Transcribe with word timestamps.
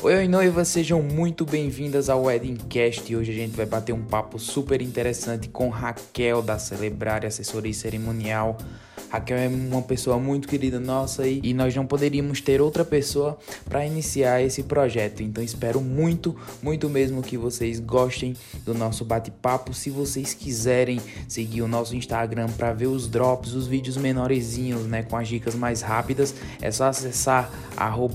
Oi, 0.00 0.14
oi, 0.14 0.28
noivas, 0.28 0.68
sejam 0.68 1.02
muito 1.02 1.44
bem-vindas 1.44 2.08
ao 2.08 2.22
Wedding 2.22 2.54
Cast. 2.68 3.16
Hoje 3.16 3.32
a 3.32 3.34
gente 3.34 3.56
vai 3.56 3.66
bater 3.66 3.92
um 3.92 4.04
papo 4.04 4.38
super 4.38 4.80
interessante 4.80 5.48
com 5.48 5.68
Raquel 5.70 6.40
da 6.40 6.56
Celebrar 6.56 7.26
Assessoria 7.26 7.74
Cerimonial. 7.74 8.56
Raquel 9.10 9.38
é 9.38 9.48
uma 9.48 9.82
pessoa 9.82 10.18
muito 10.18 10.46
querida 10.46 10.78
nossa 10.78 11.26
e, 11.26 11.40
e 11.42 11.54
nós 11.54 11.74
não 11.74 11.86
poderíamos 11.86 12.40
ter 12.40 12.60
outra 12.60 12.84
pessoa 12.84 13.38
para 13.64 13.86
iniciar 13.86 14.42
esse 14.42 14.62
projeto. 14.62 15.22
Então 15.22 15.42
espero 15.42 15.80
muito, 15.80 16.36
muito 16.62 16.88
mesmo 16.88 17.22
que 17.22 17.36
vocês 17.36 17.80
gostem 17.80 18.34
do 18.64 18.74
nosso 18.74 19.04
bate-papo. 19.04 19.72
Se 19.72 19.90
vocês 19.90 20.34
quiserem 20.34 21.00
seguir 21.26 21.62
o 21.62 21.68
nosso 21.68 21.96
Instagram 21.96 22.48
para 22.48 22.72
ver 22.72 22.86
os 22.86 23.08
drops, 23.08 23.54
os 23.54 23.66
vídeos 23.66 23.96
menorzinhos, 23.96 24.82
né, 24.86 25.02
com 25.02 25.16
as 25.16 25.28
dicas 25.28 25.54
mais 25.54 25.80
rápidas, 25.80 26.34
é 26.60 26.70
só 26.70 26.84
acessar 26.84 27.50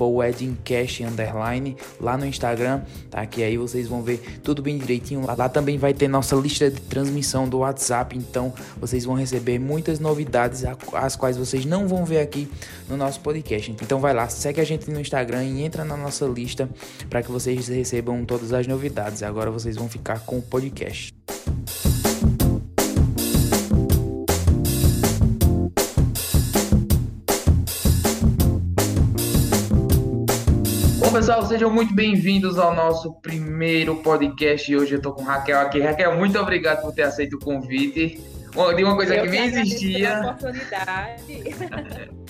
weddingcast 0.02 1.04
underline 1.04 1.76
lá 2.00 2.18
no 2.18 2.26
Instagram, 2.26 2.82
tá? 3.10 3.26
Que 3.26 3.44
aí 3.44 3.58
vocês 3.58 3.88
vão 3.88 4.02
ver 4.02 4.40
tudo 4.44 4.62
bem 4.62 4.78
direitinho. 4.78 5.26
Lá, 5.26 5.36
lá 5.38 5.50
também 5.50 5.78
vai 5.78 5.94
ter 5.94 6.08
nossa 6.08 6.36
lista 6.36 6.70
de 6.70 6.80
transmissão 6.82 7.48
do 7.48 7.60
WhatsApp, 7.60 8.18
então 8.18 8.54
vocês 8.78 9.06
vão 9.06 9.16
receber 9.16 9.60
muitas 9.60 10.00
novidades 10.00 10.64
as 10.94 11.16
quais 11.16 11.38
vocês 11.38 11.66
não 11.66 11.88
vão 11.88 12.06
ver 12.06 12.20
aqui 12.20 12.50
no 12.90 12.98
nosso 12.98 13.20
podcast. 13.20 13.72
Então 13.72 14.00
vai 14.00 14.14
lá, 14.14 14.28
segue 14.28 14.62
a 14.62 14.64
gente 14.64 14.90
no 14.90 15.00
Instagram 15.00 15.44
e 15.44 15.64
entra 15.64 15.84
na 15.84 15.98
nossa 15.98 16.26
lista 16.26 16.70
para 17.10 17.22
que 17.22 17.32
vocês 17.32 17.68
recebam 17.68 18.26
todas 18.26 18.54
as 18.54 18.68
novidades. 18.68 19.24
Agora 19.24 19.50
vocês 19.52 19.76
vão 19.76 19.90
ficar 19.90 20.20
com 20.20 20.38
o 20.38 20.42
podcast. 20.42 21.14
Pessoal, 31.24 31.46
sejam 31.46 31.70
muito 31.70 31.96
bem-vindos 31.96 32.60
ao 32.60 32.76
nosso 32.76 33.14
primeiro 33.22 33.96
podcast. 33.96 34.76
Hoje 34.76 34.96
eu 34.96 35.02
tô 35.02 35.14
com 35.14 35.24
Raquel 35.24 35.58
aqui. 35.62 35.80
Raquel, 35.80 36.18
muito 36.18 36.38
obrigado 36.38 36.82
por 36.82 36.92
ter 36.92 37.04
aceito 37.04 37.38
o 37.38 37.40
convite. 37.40 38.22
Tem 38.76 38.86
uma 38.86 38.96
coisa 38.96 39.16
eu 39.16 39.24
que 39.24 39.30
nem 39.30 39.46
existia. 39.46 40.36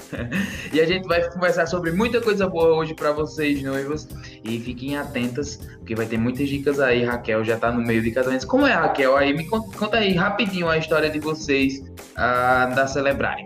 E 0.72 0.80
a 0.80 0.86
gente 0.86 1.08
vai 1.08 1.28
conversar 1.30 1.66
sobre 1.66 1.92
muita 1.92 2.22
coisa 2.22 2.48
boa 2.48 2.76
hoje 2.76 2.94
para 2.94 3.12
vocês, 3.12 3.64
noivos. 3.64 4.08
E 4.44 4.60
fiquem 4.60 4.96
atentas, 4.96 5.56
porque 5.56 5.96
vai 5.96 6.06
ter 6.06 6.18
muitas 6.18 6.48
dicas 6.48 6.80
aí. 6.80 7.04
Raquel 7.04 7.44
já 7.44 7.58
tá 7.58 7.72
no 7.72 7.82
meio 7.82 8.02
de 8.02 8.12
casamentos. 8.12 8.46
Como 8.46 8.66
é, 8.66 8.74
Raquel? 8.74 9.18
Aí 9.18 9.34
me 9.34 9.48
conta, 9.48 9.76
conta 9.76 9.98
aí 9.98 10.14
rapidinho 10.14 10.70
a 10.70 10.78
história 10.78 11.10
de 11.10 11.20
vocês 11.20 11.84
da 12.16 12.86
Celebrarem. 12.86 13.46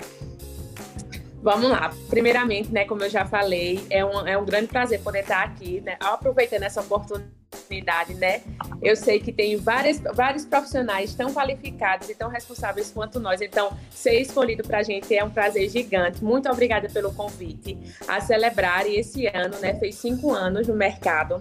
Vamos 1.42 1.70
lá. 1.70 1.92
Primeiramente, 2.10 2.74
né, 2.74 2.84
como 2.84 3.04
eu 3.04 3.10
já 3.10 3.26
falei, 3.26 3.86
é 3.90 4.04
um, 4.04 4.28
é 4.28 4.38
um 4.38 4.44
grande 4.44 4.68
prazer 4.68 5.00
poder 5.00 5.20
estar 5.20 5.44
aqui, 5.44 5.82
né, 5.82 5.96
aproveitando 6.02 6.64
essa 6.64 6.82
oportunidade 6.82 7.37
oportunidade, 7.52 8.14
né? 8.14 8.42
Eu 8.82 8.96
sei 8.96 9.20
que 9.20 9.32
tem 9.32 9.56
várias, 9.56 10.00
vários 10.14 10.46
profissionais 10.46 11.14
tão 11.16 11.34
qualificados 11.34 12.10
e 12.10 12.16
tão 12.16 12.30
responsáveis 12.30 12.92
quanto 12.92 13.20
nós. 13.20 13.42
Então, 13.42 13.76
ser 13.90 14.20
escolhido 14.22 14.64
para 14.64 14.80
a 14.80 14.84
gente 14.84 15.16
é 15.16 15.24
um 15.24 15.30
prazer 15.30 15.70
gigante. 15.70 16.24
Muito 16.24 16.50
obrigada 16.50 16.90
pelo 16.90 17.14
convite 17.14 17.78
a 18.08 18.20
celebrar. 18.22 18.86
E 18.86 18.98
esse 18.98 19.28
ano, 19.28 19.58
né, 19.60 19.74
fez 19.76 19.96
cinco 19.96 20.32
anos 20.32 20.68
no 20.68 20.76
mercado. 20.76 21.40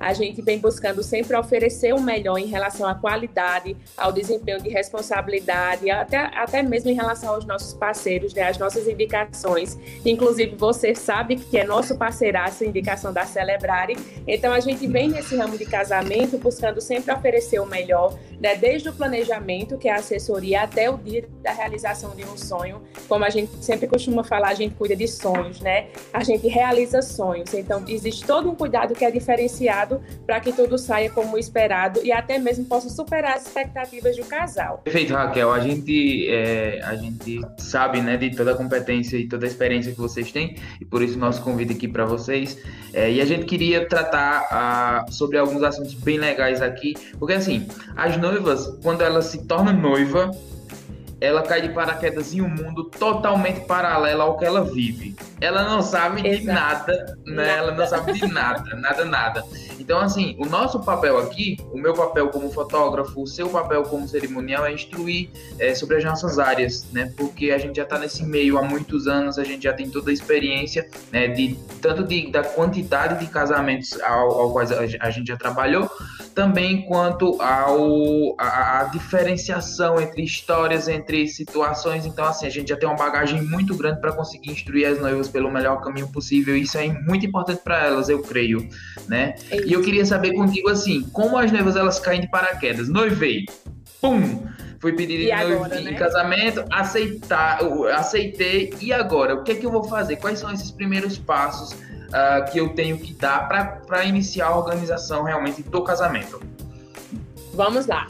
A 0.00 0.12
gente 0.12 0.42
vem 0.42 0.58
buscando 0.58 1.00
sempre 1.02 1.36
oferecer 1.36 1.94
o 1.94 2.00
melhor 2.00 2.36
em 2.36 2.46
relação 2.46 2.88
à 2.88 2.94
qualidade, 2.94 3.76
ao 3.96 4.12
desempenho 4.12 4.60
de 4.60 4.68
responsabilidade, 4.68 5.88
até, 5.90 6.18
até 6.18 6.60
mesmo 6.60 6.90
em 6.90 6.94
relação 6.94 7.34
aos 7.34 7.44
nossos 7.44 7.72
parceiros, 7.74 8.34
né, 8.34 8.42
as 8.42 8.58
nossas 8.58 8.88
indicações. 8.88 9.78
Inclusive, 10.04 10.56
você 10.56 10.92
sabe 10.92 11.36
que 11.36 11.56
é 11.56 11.64
nosso 11.64 11.96
parceiraço 11.96 12.64
indicação 12.64 13.12
da 13.12 13.24
Celebrare. 13.24 13.96
Então, 14.26 14.52
a 14.52 14.58
gente 14.58 14.86
vem 14.88 15.08
nesse 15.08 15.31
ramo 15.36 15.56
de 15.58 15.64
casamento 15.64 16.38
buscando 16.38 16.80
sempre 16.80 17.12
oferecer 17.12 17.60
o 17.60 17.66
melhor, 17.66 18.18
né, 18.40 18.56
desde 18.56 18.88
o 18.88 18.92
planejamento, 18.92 19.78
que 19.78 19.88
é 19.88 19.92
a 19.92 19.96
assessoria, 19.96 20.62
até 20.62 20.90
o 20.90 20.96
dia 20.96 21.28
da 21.42 21.52
realização 21.52 22.14
de 22.14 22.24
um 22.24 22.36
sonho. 22.36 22.82
Como 23.08 23.24
a 23.24 23.30
gente 23.30 23.52
sempre 23.64 23.86
costuma 23.86 24.24
falar, 24.24 24.48
a 24.48 24.54
gente 24.54 24.74
cuida 24.74 24.96
de 24.96 25.06
sonhos, 25.08 25.60
né? 25.60 25.88
A 26.12 26.22
gente 26.22 26.46
realiza 26.48 27.02
sonhos. 27.02 27.52
Então, 27.54 27.84
existe 27.86 28.24
todo 28.26 28.50
um 28.50 28.54
cuidado 28.54 28.94
que 28.94 29.04
é 29.04 29.10
diferenciado 29.10 30.00
para 30.26 30.40
que 30.40 30.52
tudo 30.52 30.78
saia 30.78 31.10
como 31.10 31.38
esperado 31.38 32.00
e 32.02 32.12
até 32.12 32.38
mesmo 32.38 32.64
possa 32.64 32.88
superar 32.88 33.36
as 33.36 33.46
expectativas 33.46 34.16
do 34.16 34.24
casal. 34.24 34.80
Perfeito, 34.84 35.14
Raquel. 35.14 35.52
A 35.52 35.60
gente, 35.60 36.28
é, 36.30 36.80
a 36.82 36.96
gente 36.96 37.40
sabe 37.58 38.00
né, 38.00 38.16
de 38.16 38.34
toda 38.34 38.52
a 38.52 38.54
competência 38.54 39.16
e 39.16 39.28
toda 39.28 39.46
a 39.46 39.48
experiência 39.48 39.92
que 39.92 39.98
vocês 39.98 40.30
têm 40.30 40.56
e 40.80 40.84
por 40.84 41.02
isso 41.02 41.18
nosso 41.18 41.42
convite 41.42 41.72
aqui 41.72 41.88
para 41.88 42.04
vocês. 42.04 42.58
É, 42.92 43.10
e 43.10 43.20
a 43.20 43.24
gente 43.24 43.46
queria 43.46 43.86
tratar 43.86 44.46
ah, 44.50 45.04
sobre 45.22 45.38
alguns 45.38 45.62
assuntos 45.62 45.94
bem 45.94 46.18
legais 46.18 46.60
aqui, 46.60 46.94
porque 47.16 47.34
assim, 47.34 47.68
as 47.94 48.16
noivas, 48.16 48.66
quando 48.82 49.02
elas 49.02 49.26
se 49.26 49.46
tornam 49.46 49.72
noiva, 49.72 50.32
ela 51.22 51.40
cai 51.42 51.62
de 51.62 51.68
paraquedas 51.68 52.34
em 52.34 52.40
um 52.40 52.48
mundo 52.48 52.82
totalmente 52.82 53.60
paralelo 53.60 54.22
ao 54.22 54.36
que 54.36 54.44
ela 54.44 54.64
vive. 54.64 55.14
Ela 55.40 55.62
não 55.62 55.80
sabe 55.80 56.26
Exato. 56.26 56.40
de 56.40 56.46
nada, 56.46 57.18
né? 57.24 57.34
Nada. 57.34 57.48
Ela 57.48 57.72
não 57.72 57.86
sabe 57.86 58.12
de 58.12 58.26
nada, 58.26 58.74
nada, 58.74 59.04
nada. 59.04 59.44
Então, 59.78 60.00
assim, 60.00 60.34
o 60.38 60.46
nosso 60.46 60.80
papel 60.80 61.18
aqui, 61.18 61.56
o 61.72 61.78
meu 61.78 61.94
papel 61.94 62.28
como 62.28 62.50
fotógrafo, 62.50 63.22
o 63.22 63.26
seu 63.26 63.48
papel 63.48 63.84
como 63.84 64.08
cerimonial 64.08 64.66
é 64.66 64.72
instruir 64.72 65.30
é, 65.60 65.72
sobre 65.76 65.98
as 65.98 66.04
nossas 66.04 66.40
áreas, 66.40 66.86
né? 66.92 67.12
Porque 67.16 67.52
a 67.52 67.58
gente 67.58 67.76
já 67.76 67.84
está 67.84 67.98
nesse 67.98 68.24
meio 68.24 68.58
há 68.58 68.62
muitos 68.62 69.06
anos, 69.06 69.38
a 69.38 69.44
gente 69.44 69.62
já 69.62 69.72
tem 69.72 69.88
toda 69.88 70.10
a 70.10 70.12
experiência, 70.12 70.88
né? 71.12 71.28
De, 71.28 71.56
tanto 71.80 72.02
de, 72.02 72.32
da 72.32 72.42
quantidade 72.42 73.24
de 73.24 73.30
casamentos 73.30 74.00
ao, 74.02 74.40
ao 74.40 74.52
quais 74.52 74.72
a 74.72 75.10
gente 75.10 75.28
já 75.28 75.36
trabalhou, 75.36 75.88
também 76.34 76.82
quanto 76.82 77.40
ao, 77.40 78.34
a, 78.38 78.80
a 78.80 78.84
diferenciação 78.84 80.00
entre 80.00 80.22
histórias, 80.22 80.88
entre 80.88 81.11
entre 81.12 81.28
situações. 81.28 82.06
Então, 82.06 82.24
assim, 82.24 82.46
a 82.46 82.50
gente 82.50 82.68
já 82.68 82.76
tem 82.76 82.88
uma 82.88 82.96
bagagem 82.96 83.42
muito 83.42 83.76
grande 83.76 84.00
para 84.00 84.12
conseguir 84.12 84.50
instruir 84.50 84.88
as 84.88 84.98
noivas 84.98 85.28
pelo 85.28 85.50
melhor 85.50 85.80
caminho 85.80 86.08
possível. 86.08 86.56
E 86.56 86.62
isso 86.62 86.78
é 86.78 86.88
muito 86.88 87.26
importante 87.26 87.60
para 87.62 87.86
elas, 87.86 88.08
eu 88.08 88.22
creio, 88.22 88.66
né? 89.06 89.34
É 89.50 89.60
e 89.66 89.72
eu 89.72 89.82
queria 89.82 90.04
saber 90.06 90.32
contigo, 90.32 90.70
assim, 90.70 91.02
como 91.12 91.36
as 91.36 91.52
noivas 91.52 91.76
elas 91.76 92.00
caem 92.00 92.22
de 92.22 92.30
paraquedas? 92.30 92.88
Noivei, 92.88 93.44
pum! 94.00 94.42
Fui 94.80 94.92
pedir 94.94 95.30
agora, 95.30 95.80
né? 95.80 95.92
em 95.92 95.94
casamento, 95.94 96.64
aceitar, 96.68 97.60
aceitei. 97.94 98.74
E 98.80 98.92
agora? 98.92 99.36
O 99.36 99.44
que 99.44 99.52
é 99.52 99.54
que 99.54 99.64
eu 99.64 99.70
vou 99.70 99.84
fazer? 99.84 100.16
Quais 100.16 100.40
são 100.40 100.50
esses 100.50 100.72
primeiros 100.72 101.16
passos 101.16 101.70
uh, 101.70 102.50
que 102.50 102.58
eu 102.58 102.70
tenho 102.70 102.98
que 102.98 103.14
dar 103.14 103.46
para 103.46 104.04
iniciar 104.04 104.46
a 104.48 104.56
organização 104.56 105.22
realmente 105.22 105.62
do 105.62 105.84
casamento? 105.84 106.42
Vamos 107.54 107.86
lá. 107.86 108.08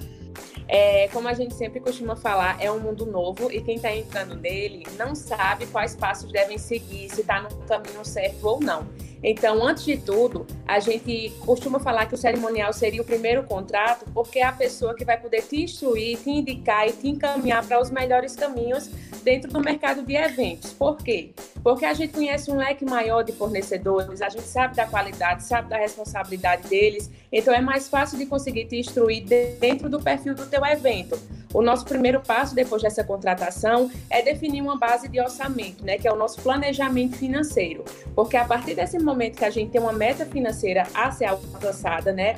É, 0.74 1.06
como 1.08 1.28
a 1.28 1.34
gente 1.34 1.52
sempre 1.52 1.80
costuma 1.80 2.16
falar, 2.16 2.56
é 2.58 2.72
um 2.72 2.80
mundo 2.80 3.04
novo 3.04 3.52
e 3.52 3.60
quem 3.60 3.76
está 3.76 3.94
entrando 3.94 4.34
nele 4.34 4.86
não 4.96 5.14
sabe 5.14 5.66
quais 5.66 5.94
passos 5.94 6.32
devem 6.32 6.56
seguir, 6.56 7.10
se 7.10 7.20
está 7.20 7.42
no 7.42 7.54
caminho 7.66 8.02
certo 8.06 8.42
ou 8.48 8.58
não. 8.58 8.88
Então, 9.22 9.64
antes 9.64 9.84
de 9.84 9.96
tudo, 9.96 10.46
a 10.66 10.80
gente 10.80 11.32
costuma 11.40 11.78
falar 11.78 12.06
que 12.06 12.14
o 12.14 12.18
cerimonial 12.18 12.72
seria 12.72 13.00
o 13.00 13.04
primeiro 13.04 13.44
contrato, 13.44 14.04
porque 14.12 14.40
é 14.40 14.44
a 14.44 14.52
pessoa 14.52 14.94
que 14.94 15.04
vai 15.04 15.16
poder 15.16 15.42
te 15.42 15.62
instruir, 15.62 16.18
te 16.18 16.30
indicar 16.30 16.88
e 16.88 16.92
te 16.92 17.08
encaminhar 17.08 17.64
para 17.64 17.80
os 17.80 17.90
melhores 17.90 18.34
caminhos 18.34 18.90
dentro 19.22 19.50
do 19.52 19.60
mercado 19.60 20.02
de 20.02 20.16
eventos. 20.16 20.72
Por 20.72 20.96
quê? 20.96 21.30
Porque 21.62 21.84
a 21.84 21.94
gente 21.94 22.12
conhece 22.12 22.50
um 22.50 22.56
leque 22.56 22.84
maior 22.84 23.22
de 23.22 23.32
fornecedores, 23.32 24.20
a 24.20 24.28
gente 24.28 24.46
sabe 24.46 24.74
da 24.74 24.86
qualidade, 24.86 25.44
sabe 25.44 25.68
da 25.68 25.76
responsabilidade 25.76 26.68
deles, 26.68 27.08
então 27.30 27.54
é 27.54 27.60
mais 27.60 27.88
fácil 27.88 28.18
de 28.18 28.26
conseguir 28.26 28.64
te 28.64 28.76
instruir 28.76 29.24
dentro 29.60 29.88
do 29.88 30.00
perfil 30.00 30.34
do 30.34 30.46
teu 30.46 30.64
evento. 30.66 31.18
O 31.52 31.62
nosso 31.62 31.84
primeiro 31.84 32.20
passo 32.20 32.54
depois 32.54 32.82
dessa 32.82 33.04
contratação 33.04 33.90
é 34.08 34.22
definir 34.22 34.62
uma 34.62 34.76
base 34.76 35.08
de 35.08 35.20
orçamento, 35.20 35.84
né, 35.84 35.98
que 35.98 36.08
é 36.08 36.12
o 36.12 36.16
nosso 36.16 36.40
planejamento 36.40 37.16
financeiro. 37.16 37.84
Porque 38.14 38.36
a 38.36 38.44
partir 38.44 38.74
desse 38.74 38.98
momento 38.98 39.38
que 39.38 39.44
a 39.44 39.50
gente 39.50 39.70
tem 39.70 39.80
uma 39.80 39.92
meta 39.92 40.24
financeira 40.24 40.84
a 40.94 41.10
ser 41.10 41.26
alcançada, 41.26 42.12
né? 42.12 42.34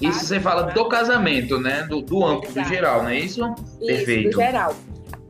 Isso 0.00 0.20
você 0.20 0.40
fala 0.40 0.62
do 0.62 0.88
casamento, 0.88 1.58
né? 1.58 1.86
Do, 1.88 2.00
do 2.00 2.24
amplo, 2.24 2.52
do 2.52 2.64
geral, 2.64 3.02
não 3.02 3.10
é 3.10 3.18
isso? 3.18 3.40
Isso, 3.40 3.86
Perfeito. 3.86 4.30
do 4.30 4.36
geral 4.36 4.74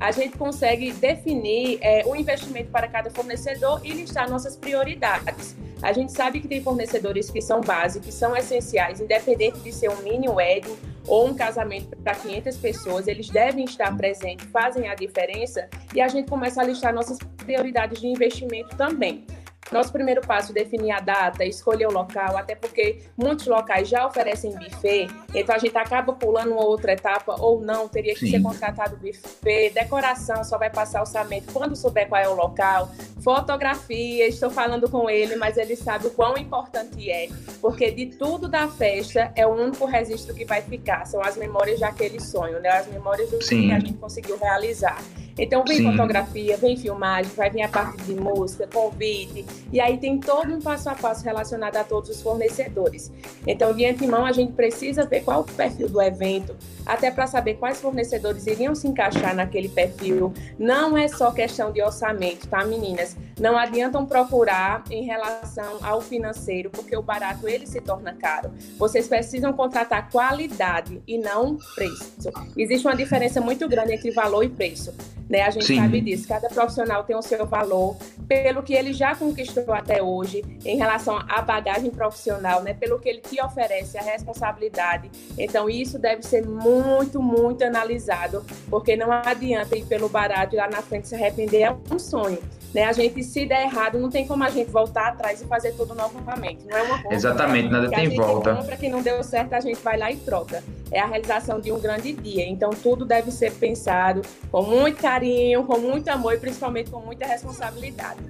a 0.00 0.10
gente 0.10 0.38
consegue 0.38 0.92
definir 0.92 1.78
é, 1.82 2.02
o 2.06 2.16
investimento 2.16 2.70
para 2.70 2.88
cada 2.88 3.10
fornecedor 3.10 3.82
e 3.84 3.92
listar 3.92 4.28
nossas 4.30 4.56
prioridades. 4.56 5.54
A 5.82 5.92
gente 5.92 6.12
sabe 6.12 6.40
que 6.40 6.48
tem 6.48 6.62
fornecedores 6.62 7.30
que 7.30 7.40
são 7.40 7.60
básicos, 7.60 8.06
que 8.06 8.12
são 8.12 8.34
essenciais, 8.34 9.00
independente 9.00 9.58
de 9.60 9.72
ser 9.72 9.90
um 9.90 10.02
mini 10.02 10.28
wedding 10.28 10.76
ou 11.06 11.28
um 11.28 11.34
casamento 11.34 11.96
para 11.98 12.14
500 12.14 12.56
pessoas, 12.56 13.08
eles 13.08 13.28
devem 13.28 13.64
estar 13.64 13.94
presentes, 13.96 14.46
fazem 14.50 14.88
a 14.88 14.94
diferença 14.94 15.68
e 15.94 16.00
a 16.00 16.08
gente 16.08 16.28
começa 16.28 16.60
a 16.60 16.64
listar 16.64 16.94
nossas 16.94 17.18
prioridades 17.38 18.00
de 18.00 18.06
investimento 18.06 18.76
também. 18.76 19.24
Nosso 19.72 19.92
primeiro 19.92 20.20
passo 20.20 20.50
é 20.50 20.54
definir 20.54 20.90
a 20.90 21.00
data, 21.00 21.44
escolher 21.44 21.86
o 21.86 21.92
local, 21.92 22.36
até 22.36 22.54
porque 22.54 23.02
muitos 23.16 23.46
locais 23.46 23.88
já 23.88 24.06
oferecem 24.06 24.52
buffet, 24.52 25.08
então 25.34 25.54
a 25.54 25.58
gente 25.58 25.76
acaba 25.76 26.12
pulando 26.12 26.52
uma 26.52 26.64
outra 26.64 26.92
etapa 26.92 27.36
ou 27.40 27.60
não, 27.60 27.88
teria 27.88 28.14
que 28.14 28.20
Sim. 28.20 28.30
ser 28.32 28.42
contratado 28.42 28.96
buffet, 28.96 29.70
decoração, 29.70 30.42
só 30.42 30.58
vai 30.58 30.70
passar 30.70 31.00
orçamento 31.00 31.52
quando 31.52 31.76
souber 31.76 32.08
qual 32.08 32.20
é 32.20 32.28
o 32.28 32.34
local, 32.34 32.90
fotografia, 33.22 34.26
estou 34.26 34.50
falando 34.50 34.88
com 34.90 35.08
ele, 35.08 35.36
mas 35.36 35.56
ele 35.56 35.76
sabe 35.76 36.08
o 36.08 36.10
quão 36.10 36.36
importante 36.36 37.10
é, 37.10 37.28
porque 37.60 37.90
de 37.90 38.06
tudo 38.06 38.48
da 38.48 38.68
festa 38.68 39.32
é 39.36 39.46
o 39.46 39.50
único 39.50 39.84
registro 39.84 40.34
que 40.34 40.44
vai 40.44 40.62
ficar, 40.62 41.06
são 41.06 41.22
as 41.22 41.36
memórias 41.36 41.78
daquele 41.80 42.20
sonho, 42.20 42.60
né? 42.60 42.70
As 42.70 42.86
memórias 42.88 43.30
do 43.30 43.42
Sim. 43.42 43.68
que 43.68 43.72
a 43.72 43.80
gente 43.80 43.94
conseguiu 43.94 44.38
realizar. 44.38 44.98
Então 45.40 45.64
vem 45.66 45.78
Sim. 45.78 45.90
fotografia, 45.90 46.56
vem 46.58 46.76
filmagem, 46.76 47.32
vai 47.34 47.48
vir 47.48 47.62
a 47.62 47.68
parte 47.68 48.02
de 48.02 48.14
música, 48.14 48.68
convite, 48.72 49.46
e 49.72 49.80
aí 49.80 49.96
tem 49.96 50.20
todo 50.20 50.54
um 50.54 50.60
passo 50.60 50.90
a 50.90 50.94
passo 50.94 51.24
relacionado 51.24 51.76
a 51.76 51.82
todos 51.82 52.10
os 52.10 52.20
fornecedores. 52.20 53.10
Então, 53.46 53.72
de 53.74 53.86
antemão, 53.86 54.26
a 54.26 54.32
gente 54.32 54.52
precisa 54.52 55.06
ver 55.06 55.22
qual 55.22 55.40
o 55.40 55.44
perfil 55.44 55.88
do 55.88 56.02
evento, 56.02 56.54
até 56.84 57.10
para 57.10 57.26
saber 57.26 57.54
quais 57.54 57.80
fornecedores 57.80 58.46
iriam 58.46 58.74
se 58.74 58.86
encaixar 58.86 59.34
naquele 59.34 59.70
perfil. 59.70 60.34
Não 60.58 60.96
é 60.98 61.08
só 61.08 61.30
questão 61.30 61.72
de 61.72 61.82
orçamento, 61.82 62.46
tá, 62.46 62.62
meninas? 62.64 63.16
Não 63.40 63.56
adiantam 63.56 64.04
procurar 64.04 64.84
em 64.90 65.04
relação 65.04 65.78
ao 65.80 66.02
financeiro, 66.02 66.68
porque 66.68 66.94
o 66.94 67.02
barato 67.02 67.48
ele 67.48 67.66
se 67.66 67.80
torna 67.80 68.12
caro. 68.12 68.50
Vocês 68.76 69.08
precisam 69.08 69.54
contratar 69.54 70.10
qualidade 70.10 71.00
e 71.06 71.16
não 71.16 71.56
preço. 71.74 72.30
Existe 72.54 72.86
uma 72.86 72.96
diferença 72.96 73.40
muito 73.40 73.66
grande 73.66 73.94
entre 73.94 74.10
valor 74.10 74.44
e 74.44 74.48
preço. 74.50 74.92
Né? 75.30 75.42
A 75.42 75.50
gente 75.50 75.66
Sim. 75.66 75.76
sabe 75.76 76.00
disso. 76.00 76.26
Cada 76.26 76.48
profissional 76.48 77.04
tem 77.04 77.14
o 77.14 77.22
seu 77.22 77.46
valor, 77.46 77.96
pelo 78.26 78.64
que 78.64 78.74
ele 78.74 78.92
já 78.92 79.14
conquistou 79.14 79.72
até 79.72 80.02
hoje, 80.02 80.44
em 80.64 80.76
relação 80.76 81.16
à 81.28 81.40
bagagem 81.40 81.90
profissional, 81.90 82.64
né? 82.64 82.74
pelo 82.74 82.98
que 82.98 83.08
ele 83.08 83.20
te 83.20 83.40
oferece, 83.40 83.96
a 83.96 84.02
responsabilidade. 84.02 85.08
Então, 85.38 85.70
isso 85.70 86.00
deve 86.00 86.24
ser 86.24 86.44
muito, 86.44 87.22
muito 87.22 87.62
analisado, 87.62 88.44
porque 88.68 88.96
não 88.96 89.12
adianta 89.12 89.78
ir 89.78 89.84
pelo 89.84 90.08
barato 90.08 90.56
e 90.56 90.58
lá 90.58 90.68
na 90.68 90.82
frente 90.82 91.06
se 91.06 91.14
arrepender, 91.14 91.62
é 91.62 91.76
um 91.94 91.98
sonho. 91.98 92.38
Né? 92.72 92.84
A 92.84 92.92
gente, 92.92 93.22
se 93.24 93.46
der 93.46 93.64
errado, 93.64 93.98
não 93.98 94.08
tem 94.08 94.26
como 94.26 94.44
a 94.44 94.50
gente 94.50 94.70
voltar 94.70 95.08
atrás 95.08 95.42
e 95.42 95.46
fazer 95.46 95.72
tudo 95.72 95.94
novamente. 95.94 96.64
Não 96.66 96.76
é 96.76 96.82
uma. 96.82 97.14
Exatamente, 97.14 97.68
nada 97.68 97.90
tem 97.90 98.14
volta. 98.14 98.54
Para 98.56 98.76
que 98.76 98.88
não 98.88 99.02
deu 99.02 99.22
certo, 99.24 99.54
a 99.54 99.60
gente 99.60 99.80
vai 99.80 99.98
lá 99.98 100.10
e 100.10 100.16
troca. 100.16 100.62
É 100.90 101.00
a 101.00 101.06
realização 101.06 101.60
de 101.60 101.72
um 101.72 101.80
grande 101.80 102.12
dia. 102.12 102.46
Então, 102.46 102.70
tudo 102.70 103.04
deve 103.04 103.30
ser 103.30 103.52
pensado 103.52 104.22
com 104.50 104.62
muito 104.62 105.00
carinho, 105.00 105.64
com 105.64 105.78
muito 105.78 106.08
amor 106.08 106.34
e 106.34 106.38
principalmente 106.38 106.90
com 106.90 107.00
muita 107.00 107.26
responsabilidade. 107.26 108.20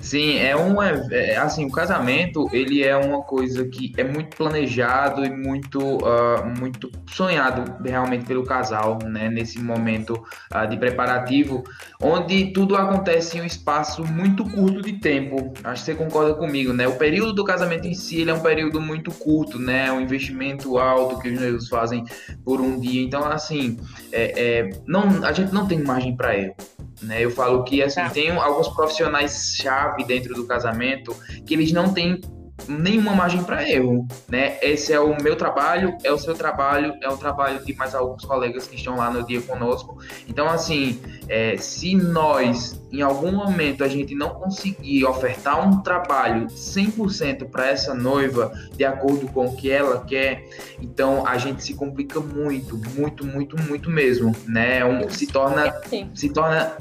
Sim, 0.00 0.38
é 0.38 0.56
um 0.56 0.82
é, 0.82 1.36
assim, 1.36 1.64
o 1.66 1.70
casamento 1.70 2.48
ele 2.52 2.82
é 2.82 2.96
uma 2.96 3.22
coisa 3.22 3.64
que 3.66 3.92
é 3.96 4.04
muito 4.04 4.36
planejado 4.36 5.24
e 5.24 5.30
muito 5.30 5.78
uh, 5.80 6.46
muito 6.58 6.90
sonhado 7.10 7.76
realmente 7.84 8.24
pelo 8.24 8.44
casal, 8.44 8.98
né? 9.04 9.28
Nesse 9.28 9.58
momento 9.60 10.22
uh, 10.54 10.68
de 10.68 10.76
preparativo, 10.76 11.64
onde 12.00 12.52
tudo 12.52 12.76
acontece 12.76 13.38
em 13.38 13.42
um 13.42 13.44
espaço 13.44 14.04
muito 14.04 14.44
curto 14.44 14.82
de 14.82 14.94
tempo. 14.94 15.52
Acho 15.64 15.84
que 15.84 15.92
você 15.92 15.94
concorda 15.94 16.34
comigo, 16.34 16.72
né? 16.72 16.86
O 16.86 16.96
período 16.96 17.32
do 17.32 17.44
casamento 17.44 17.86
em 17.86 17.94
si 17.94 18.20
ele 18.20 18.30
é 18.30 18.34
um 18.34 18.40
período 18.40 18.80
muito 18.80 19.10
curto, 19.10 19.58
né? 19.58 19.86
É 19.86 19.92
um 19.92 20.00
investimento 20.00 20.78
alto 20.78 21.18
que 21.18 21.28
os 21.28 21.40
noivos 21.40 21.68
fazem 21.68 22.04
por 22.44 22.60
um 22.60 22.78
dia. 22.78 23.02
Então, 23.02 23.24
assim, 23.24 23.78
é, 24.12 24.40
é 24.40 24.70
não, 24.86 25.24
a 25.24 25.32
gente 25.32 25.52
não 25.52 25.66
tem 25.66 25.82
margem 25.82 26.16
para 26.16 26.36
erro. 26.36 26.54
Né? 27.00 27.24
Eu 27.24 27.30
falo 27.30 27.64
que 27.64 27.82
assim, 27.82 28.00
tá. 28.00 28.10
tem 28.10 28.30
alguns 28.30 28.68
profissionais 28.68 29.54
chave 29.56 30.04
dentro 30.04 30.34
do 30.34 30.46
casamento 30.46 31.14
que 31.46 31.54
eles 31.54 31.72
não 31.72 31.92
têm 31.92 32.20
nenhuma 32.66 33.14
margem 33.14 33.42
para 33.42 33.68
erro, 33.68 34.06
né? 34.28 34.58
Esse 34.60 34.92
é 34.92 35.00
o 35.00 35.20
meu 35.22 35.36
trabalho, 35.36 35.96
é 36.02 36.10
o 36.10 36.18
seu 36.18 36.34
trabalho, 36.34 36.94
é 37.02 37.08
o 37.08 37.16
trabalho 37.16 37.64
de 37.64 37.74
mais 37.74 37.94
alguns 37.94 38.24
colegas 38.24 38.66
que 38.66 38.76
estão 38.76 38.96
lá 38.96 39.10
no 39.10 39.24
dia 39.26 39.40
conosco. 39.40 39.98
Então, 40.28 40.48
assim, 40.48 41.00
é, 41.28 41.56
se 41.56 41.94
nós, 41.94 42.80
em 42.90 43.02
algum 43.02 43.32
momento, 43.32 43.84
a 43.84 43.88
gente 43.88 44.14
não 44.14 44.30
conseguir 44.30 45.04
ofertar 45.04 45.66
um 45.66 45.80
trabalho 45.82 46.46
100% 46.46 47.48
para 47.48 47.68
essa 47.68 47.94
noiva, 47.94 48.52
de 48.76 48.84
acordo 48.84 49.28
com 49.28 49.46
o 49.46 49.56
que 49.56 49.70
ela 49.70 50.04
quer, 50.04 50.44
então 50.80 51.26
a 51.26 51.38
gente 51.38 51.62
se 51.62 51.74
complica 51.74 52.18
muito, 52.18 52.80
muito, 52.96 53.24
muito, 53.24 53.56
muito 53.62 53.90
mesmo, 53.90 54.34
né? 54.46 54.84
Um, 54.84 55.08
se 55.08 55.26
torna, 55.26 55.72
se 56.14 56.28
torna 56.30 56.76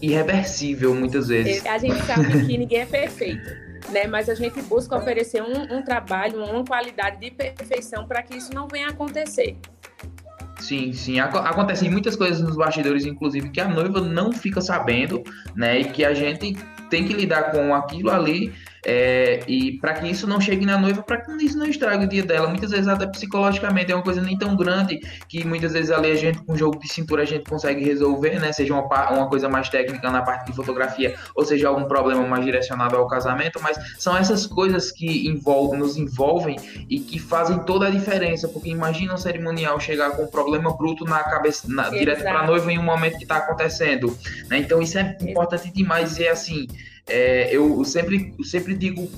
irreversível 0.00 0.94
muitas 0.94 1.28
vezes. 1.28 1.64
A 1.64 1.78
gente 1.78 2.00
sabe 2.02 2.46
que 2.46 2.58
ninguém 2.58 2.80
é 2.80 2.86
perfeito 2.86 3.71
né? 3.90 4.06
Mas 4.06 4.28
a 4.28 4.34
gente 4.34 4.60
busca 4.62 4.96
oferecer 4.96 5.42
um, 5.42 5.78
um 5.78 5.82
trabalho, 5.82 6.44
uma 6.44 6.64
qualidade 6.64 7.18
de 7.18 7.30
perfeição 7.30 8.06
para 8.06 8.22
que 8.22 8.36
isso 8.36 8.54
não 8.54 8.68
venha 8.68 8.88
a 8.88 8.90
acontecer. 8.90 9.56
Sim, 10.60 10.92
sim. 10.92 11.18
Acontecem 11.18 11.90
muitas 11.90 12.14
coisas 12.14 12.40
nos 12.40 12.56
bastidores, 12.56 13.04
inclusive, 13.04 13.50
que 13.50 13.60
a 13.60 13.66
noiva 13.66 14.00
não 14.00 14.32
fica 14.32 14.60
sabendo, 14.60 15.22
né? 15.56 15.80
E 15.80 15.84
que 15.84 16.04
a 16.04 16.14
gente 16.14 16.56
tem 16.88 17.04
que 17.04 17.12
lidar 17.12 17.50
com 17.50 17.74
aquilo 17.74 18.10
ali 18.10 18.52
é, 18.84 19.40
e 19.46 19.78
para 19.78 19.94
que 19.94 20.08
isso 20.08 20.26
não 20.26 20.40
chegue 20.40 20.66
na 20.66 20.76
noiva, 20.76 21.02
para 21.02 21.20
que 21.20 21.30
isso 21.44 21.56
não 21.56 21.66
estrague 21.66 22.04
o 22.04 22.08
dia 22.08 22.22
dela. 22.22 22.48
Muitas 22.48 22.70
vezes, 22.70 22.88
até 22.88 23.06
psicologicamente, 23.06 23.92
é 23.92 23.94
uma 23.94 24.02
coisa 24.02 24.20
nem 24.20 24.36
tão 24.36 24.56
grande 24.56 25.00
que 25.28 25.44
muitas 25.46 25.72
vezes 25.72 25.90
ali 25.90 26.10
a 26.10 26.16
gente, 26.16 26.38
com 26.42 26.56
jogo 26.56 26.78
de 26.80 26.92
cintura, 26.92 27.22
a 27.22 27.24
gente 27.24 27.48
consegue 27.48 27.84
resolver, 27.84 28.40
né? 28.40 28.52
Seja 28.52 28.74
uma, 28.74 29.10
uma 29.10 29.28
coisa 29.28 29.48
mais 29.48 29.68
técnica 29.68 30.10
na 30.10 30.22
parte 30.22 30.46
de 30.46 30.56
fotografia, 30.56 31.14
ou 31.34 31.44
seja 31.44 31.68
algum 31.68 31.84
problema 31.84 32.26
mais 32.26 32.44
direcionado 32.44 32.96
ao 32.96 33.06
casamento, 33.06 33.60
mas 33.62 33.78
são 33.98 34.16
essas 34.16 34.46
coisas 34.46 34.90
que 34.90 35.28
envolvem, 35.28 35.78
nos 35.78 35.96
envolvem 35.96 36.56
e 36.88 36.98
que 36.98 37.18
fazem 37.18 37.60
toda 37.60 37.86
a 37.86 37.90
diferença, 37.90 38.48
porque 38.48 38.68
imagina 38.68 39.14
um 39.14 39.18
cerimonial 39.18 39.78
chegar 39.78 40.10
com 40.10 40.24
um 40.24 40.28
problema 40.28 40.76
bruto 40.76 41.04
na 41.04 41.22
cabeça, 41.22 41.66
na, 41.68 41.88
direto 41.88 42.22
para 42.22 42.40
a 42.40 42.46
noiva 42.46 42.72
em 42.72 42.78
um 42.78 42.82
momento 42.82 43.16
que 43.16 43.22
está 43.22 43.36
acontecendo, 43.36 44.16
né? 44.48 44.58
Então 44.58 44.82
isso 44.82 44.98
é 44.98 45.16
importante 45.20 45.72
demais 45.72 46.18
e 46.18 46.24
é 46.24 46.30
assim. 46.30 46.66
É, 47.08 47.54
eu 47.54 47.84
sempre, 47.84 48.34
sempre 48.44 48.74
digo 48.74 49.10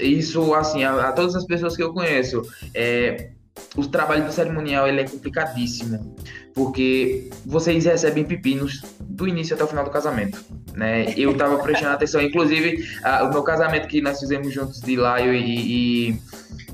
isso 0.00 0.54
assim 0.54 0.84
a, 0.84 1.08
a, 1.08 1.12
todas 1.12 1.36
as 1.36 1.44
pessoas 1.44 1.76
que 1.76 1.82
eu 1.82 1.92
conheço. 1.92 2.42
É, 2.74 3.30
o 3.76 3.86
trabalho 3.86 4.24
do 4.24 4.32
cerimonial 4.32 4.86
ele 4.86 5.00
é 5.00 5.08
complicadíssimo, 5.08 6.16
porque 6.56 7.28
vocês 7.44 7.84
recebem 7.84 8.24
pepinos 8.24 8.82
do 8.98 9.28
início 9.28 9.54
até 9.54 9.62
o 9.62 9.66
final 9.66 9.84
do 9.84 9.90
casamento. 9.90 10.42
Né? 10.72 11.12
Eu 11.14 11.32
estava 11.32 11.58
prestando 11.62 11.92
atenção, 11.92 12.22
inclusive 12.22 12.82
a, 13.04 13.24
o 13.24 13.30
meu 13.30 13.42
casamento 13.42 13.86
que 13.86 14.00
nós 14.00 14.18
fizemos 14.18 14.54
juntos 14.54 14.80
de 14.80 14.96
Laio 14.96 15.34
e, 15.34 16.10
e 16.10 16.18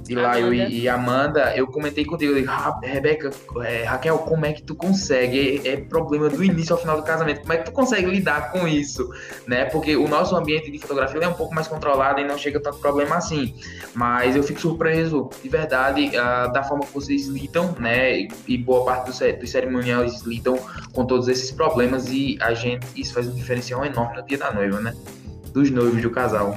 de 0.02 0.14
Laio 0.14 0.52
e, 0.52 0.82
e, 0.82 0.88
Amanda, 0.88 1.56
eu 1.56 1.66
comentei 1.66 2.04
contigo, 2.04 2.32
eu 2.32 2.36
digo, 2.36 2.50
ah, 2.50 2.78
Rebeca, 2.82 3.30
é, 3.64 3.84
Raquel, 3.84 4.18
como 4.18 4.44
é 4.44 4.52
que 4.52 4.62
tu 4.62 4.74
consegue? 4.74 5.62
É, 5.64 5.72
é, 5.72 5.76
problema 5.76 6.28
do 6.28 6.42
início 6.44 6.74
ao 6.74 6.80
final 6.80 6.96
do 6.96 7.02
casamento, 7.02 7.40
como 7.40 7.52
é 7.52 7.56
que 7.56 7.64
tu 7.64 7.72
consegue 7.72 8.06
lidar 8.06 8.52
com 8.52 8.66
isso? 8.66 9.08
Né? 9.46 9.64
Porque 9.66 9.96
o 9.96 10.08
nosso 10.08 10.36
ambiente 10.36 10.70
de 10.70 10.78
fotografia 10.78 11.20
é 11.22 11.28
um 11.28 11.34
pouco 11.34 11.54
mais 11.54 11.68
controlado 11.68 12.20
e 12.20 12.24
não 12.24 12.36
chega 12.36 12.60
tanto 12.60 12.78
problema 12.78 13.16
assim. 13.16 13.54
Mas 13.94 14.36
eu 14.36 14.42
fico 14.42 14.60
surpreso, 14.60 15.30
de 15.42 15.48
verdade, 15.48 16.08
uh, 16.08 16.52
da 16.52 16.62
forma 16.62 16.84
que 16.84 16.92
vocês 16.92 17.26
lidam, 17.26 17.74
né? 17.78 18.20
E, 18.20 18.28
e 18.48 18.58
boa 18.58 18.84
parte 18.84 19.06
dos, 19.06 19.18
dos 19.38 19.50
cerimoniais 19.50 19.71
lidam 20.24 20.58
com 20.92 21.04
todos 21.04 21.28
esses 21.28 21.50
problemas 21.50 22.08
e 22.08 22.38
a 22.40 22.54
gente, 22.54 22.86
isso 22.96 23.14
faz 23.14 23.28
um 23.28 23.34
diferencial 23.34 23.84
enorme 23.84 24.16
no 24.16 24.26
dia 24.26 24.38
da 24.38 24.52
noiva, 24.52 24.80
né? 24.80 24.94
Dos 25.52 25.70
noivos, 25.70 26.00
do 26.00 26.10
casal. 26.10 26.56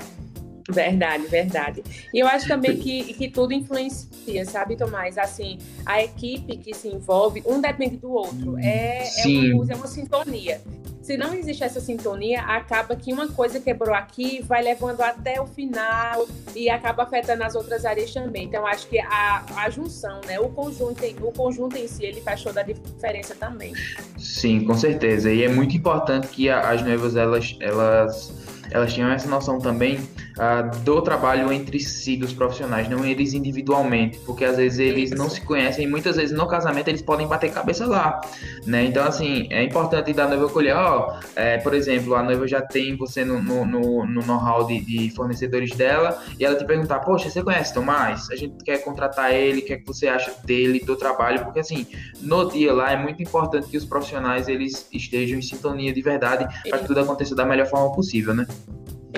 Verdade, 0.70 1.28
verdade. 1.28 1.84
E 2.14 2.20
eu 2.20 2.28
acho 2.28 2.48
também 2.48 2.78
que, 2.78 3.14
que 3.14 3.30
tudo 3.30 3.54
influencia, 3.54 4.46
sabe, 4.46 4.76
Tomás? 4.76 5.18
Assim, 5.18 5.60
a 5.86 6.02
equipe 6.04 6.58
que 6.58 6.74
se 6.74 6.88
envolve, 6.88 7.44
um 7.46 7.62
depende 7.62 7.98
do 7.98 8.12
outro. 8.12 8.58
É, 8.58 9.04
é, 9.04 9.54
uma, 9.54 9.72
é 9.72 9.76
uma 9.76 9.88
sintonia. 9.88 10.62
Se 11.06 11.18
não 11.18 11.36
existe 11.36 11.64
essa 11.64 11.80
sintonia, 11.80 12.42
acaba 12.42 12.96
que 12.96 13.14
uma 13.14 13.28
coisa 13.28 13.60
quebrou 13.60 13.94
aqui, 13.94 14.42
vai 14.42 14.64
levando 14.64 15.02
até 15.02 15.40
o 15.40 15.46
final 15.46 16.28
e 16.56 16.68
acaba 16.68 17.04
afetando 17.04 17.44
as 17.44 17.54
outras 17.54 17.86
áreas 17.86 18.12
também. 18.12 18.46
Então, 18.46 18.66
acho 18.66 18.88
que 18.88 18.98
a, 18.98 19.46
a 19.56 19.70
junção, 19.70 20.20
né? 20.26 20.40
O 20.40 20.50
conjunto, 20.50 21.04
o 21.22 21.32
conjunto 21.32 21.78
em 21.78 21.88
si, 21.88 22.04
ele 22.04 22.22
faz 22.22 22.42
toda 22.42 22.62
a 22.62 22.64
diferença 22.64 23.36
também. 23.36 23.72
Sim, 24.18 24.66
com 24.66 24.74
certeza. 24.74 25.32
E 25.32 25.44
é 25.44 25.48
muito 25.48 25.78
importante 25.78 26.28
que 26.30 26.50
as 26.50 26.82
noivas, 26.82 27.16
elas, 27.16 27.56
elas, 27.60 28.34
elas 28.72 28.94
tenham 28.94 29.10
essa 29.10 29.28
noção 29.28 29.60
também 29.60 29.98
uh, 29.98 30.78
do 30.84 31.02
trabalho 31.02 31.52
entre 31.52 31.80
si 31.80 32.18
dos 32.18 32.34
profissionais, 32.34 32.90
não 32.90 33.06
eles 33.06 33.34
individualmente, 33.34 34.20
porque 34.20 34.46
às 34.46 34.58
vezes 34.58 34.80
eles 34.80 35.12
não 35.12 35.30
se 35.30 35.42
conhecem 35.42 35.86
e 35.86 35.88
muitas 35.88 36.16
vezes 36.16 36.36
no 36.36 36.48
casamento 36.48 36.88
eles 36.88 37.02
podem 37.02 37.28
bater 37.28 37.52
cabeça 37.52 37.86
lá, 37.86 38.22
né? 38.66 38.86
Então, 38.86 39.06
assim, 39.06 39.48
é 39.50 39.64
importante 39.64 40.14
da 40.14 40.28
noiva 40.28 40.50
colher, 40.50 40.76
ó, 40.76 41.20
é, 41.36 41.58
por 41.58 41.74
exemplo, 41.74 42.16
a 42.16 42.24
noiva 42.24 42.48
já 42.48 42.62
tem 42.62 42.96
você 42.96 43.24
no, 43.24 43.42
no, 43.42 43.66
no, 43.66 44.06
no 44.06 44.22
know-how 44.26 44.66
de, 44.66 44.80
de, 44.82 45.10
fornecedores 45.16 45.72
dela 45.72 46.22
e 46.40 46.46
ela 46.46 46.56
te 46.56 46.66
perguntar, 46.66 47.00
poxa, 47.00 47.30
você 47.30 47.44
conhece 47.44 47.74
Tomás? 47.74 48.30
A 48.32 48.36
gente 48.36 48.64
quer 48.64 48.84
contratar 48.84 49.34
ele, 49.34 49.62
o 49.62 49.66
que 49.66 49.74
é 49.74 49.78
que 49.78 49.86
você 49.86 50.08
acha 50.08 50.34
dele, 50.44 50.80
do 50.80 50.96
trabalho? 50.96 51.44
Porque, 51.44 51.60
assim, 51.60 51.88
no 52.22 52.50
dia 52.50 52.74
lá 52.74 52.92
é 52.92 52.98
muito 52.98 53.22
importante 53.22 53.68
que 53.68 53.78
os 53.78 53.86
profissionais 53.86 54.48
eles 54.48 54.88
estejam 54.92 55.38
em 55.38 55.42
sintonia 55.42 55.94
de 55.94 56.02
verdade 56.02 56.48
para 56.70 56.80
que 56.80 56.88
tudo 56.88 57.00
aconteça 57.00 57.36
da 57.36 57.46
melhor 57.46 57.68
forma 57.68 57.94
possível, 57.94 58.34
né? 58.34 58.46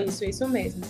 Isso, 0.05 0.25
isso 0.25 0.47
mesmo. 0.47 0.83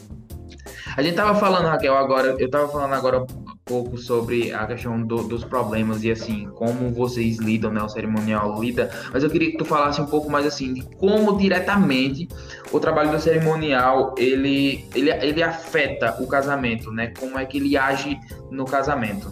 A 0.96 1.02
gente 1.02 1.16
tava 1.16 1.36
falando, 1.36 1.66
Raquel, 1.66 1.96
agora, 1.96 2.36
eu 2.40 2.50
tava 2.50 2.68
falando 2.68 2.94
agora 2.94 3.22
um 3.22 3.58
pouco 3.64 3.98
sobre 3.98 4.52
a 4.54 4.66
questão 4.66 5.02
do, 5.02 5.24
dos 5.24 5.44
problemas 5.44 6.04
e 6.04 6.10
assim, 6.10 6.50
como 6.56 6.90
vocês 6.90 7.38
lidam, 7.38 7.72
né, 7.72 7.84
o 7.84 7.90
cerimonial 7.90 8.60
lida, 8.60 8.90
mas 9.12 9.24
eu 9.24 9.30
queria 9.30 9.52
que 9.52 9.58
tu 9.58 9.66
falasse 9.66 10.02
um 10.02 10.06
pouco 10.06 10.30
mais 10.30 10.46
assim, 10.46 10.74
de 10.74 10.82
como 10.98 11.38
diretamente 11.38 12.28
o 12.72 12.80
trabalho 12.80 13.12
do 13.12 13.20
cerimonial, 13.20 14.16
ele, 14.18 14.86
ele, 14.96 15.12
ele 15.12 15.44
afeta 15.44 16.18
o 16.22 16.28
casamento, 16.28 16.92
né, 16.92 17.14
como 17.20 17.38
é 17.38 17.46
que 17.46 17.58
ele 17.58 17.78
age 17.78 18.18
no 18.50 18.66
casamento. 18.66 19.32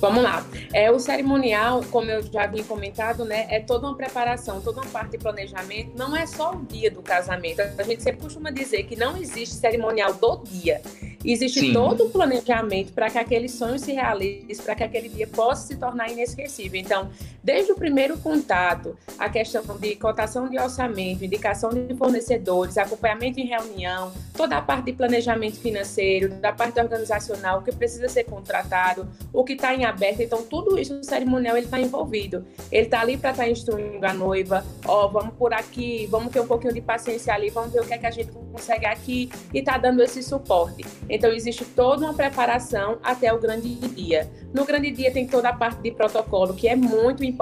Vamos 0.00 0.22
lá. 0.22 0.46
É, 0.72 0.90
o 0.90 0.98
cerimonial, 0.98 1.82
como 1.90 2.10
eu 2.10 2.22
já 2.22 2.44
havia 2.44 2.62
comentado, 2.64 3.24
né, 3.24 3.46
é 3.50 3.60
toda 3.60 3.86
uma 3.86 3.96
preparação, 3.96 4.60
toda 4.60 4.80
uma 4.80 4.90
parte 4.90 5.12
de 5.12 5.18
planejamento. 5.18 5.92
Não 5.96 6.16
é 6.16 6.26
só 6.26 6.52
o 6.52 6.64
dia 6.64 6.90
do 6.90 7.02
casamento. 7.02 7.60
A 7.60 7.82
gente 7.82 8.02
sempre 8.02 8.20
costuma 8.20 8.50
dizer 8.50 8.84
que 8.84 8.96
não 8.96 9.16
existe 9.16 9.54
cerimonial 9.54 10.14
do 10.14 10.42
dia. 10.44 10.80
Existe 11.24 11.60
Sim. 11.60 11.72
todo 11.72 12.06
o 12.06 12.10
planejamento 12.10 12.92
para 12.92 13.10
que 13.10 13.18
aquele 13.18 13.48
sonho 13.48 13.78
se 13.78 13.92
realize, 13.92 14.62
para 14.62 14.74
que 14.76 14.84
aquele 14.84 15.08
dia 15.08 15.26
possa 15.26 15.66
se 15.66 15.76
tornar 15.76 16.10
inesquecível. 16.10 16.80
Então, 16.80 17.10
desde 17.48 17.72
o 17.72 17.74
primeiro 17.74 18.18
contato, 18.18 18.94
a 19.18 19.26
questão 19.30 19.64
de 19.78 19.96
cotação 19.96 20.50
de 20.50 20.58
orçamento, 20.58 21.24
indicação 21.24 21.70
de 21.70 21.94
fornecedores, 21.94 22.76
acompanhamento 22.76 23.40
em 23.40 23.46
reunião, 23.46 24.12
toda 24.36 24.58
a 24.58 24.60
parte 24.60 24.84
de 24.84 24.92
planejamento 24.92 25.58
financeiro, 25.58 26.28
da 26.28 26.52
parte 26.52 26.78
organizacional, 26.78 27.60
o 27.60 27.62
que 27.62 27.74
precisa 27.74 28.06
ser 28.06 28.24
contratado, 28.24 29.08
o 29.32 29.42
que 29.44 29.54
está 29.54 29.74
em 29.74 29.86
aberto. 29.86 30.20
Então, 30.20 30.42
tudo 30.42 30.78
isso 30.78 30.94
no 30.94 31.02
cerimonial 31.02 31.56
ele 31.56 31.64
está 31.64 31.80
envolvido. 31.80 32.44
Ele 32.70 32.84
está 32.84 33.00
ali 33.00 33.16
para 33.16 33.30
estar 33.30 33.44
tá 33.44 33.48
instruindo 33.48 34.06
a 34.06 34.12
noiva, 34.12 34.62
ó, 34.84 35.06
oh, 35.06 35.08
vamos 35.08 35.34
por 35.34 35.54
aqui, 35.54 36.06
vamos 36.10 36.30
ter 36.30 36.40
um 36.40 36.46
pouquinho 36.46 36.74
de 36.74 36.82
paciência 36.82 37.32
ali, 37.32 37.48
vamos 37.48 37.72
ver 37.72 37.80
o 37.80 37.86
que 37.86 37.94
é 37.94 37.98
que 37.98 38.06
a 38.06 38.10
gente 38.10 38.30
consegue 38.30 38.84
aqui 38.84 39.30
e 39.54 39.60
está 39.60 39.78
dando 39.78 40.02
esse 40.02 40.22
suporte. 40.22 40.84
Então, 41.08 41.32
existe 41.32 41.64
toda 41.64 42.04
uma 42.04 42.12
preparação 42.12 42.98
até 43.02 43.32
o 43.32 43.38
grande 43.38 43.74
dia. 43.74 44.30
No 44.52 44.66
grande 44.66 44.90
dia 44.90 45.10
tem 45.10 45.26
toda 45.26 45.48
a 45.48 45.52
parte 45.54 45.80
de 45.80 45.90
protocolo, 45.92 46.54
que 46.54 46.68
é 46.68 46.76
muito 46.76 47.24
importante, 47.24 47.37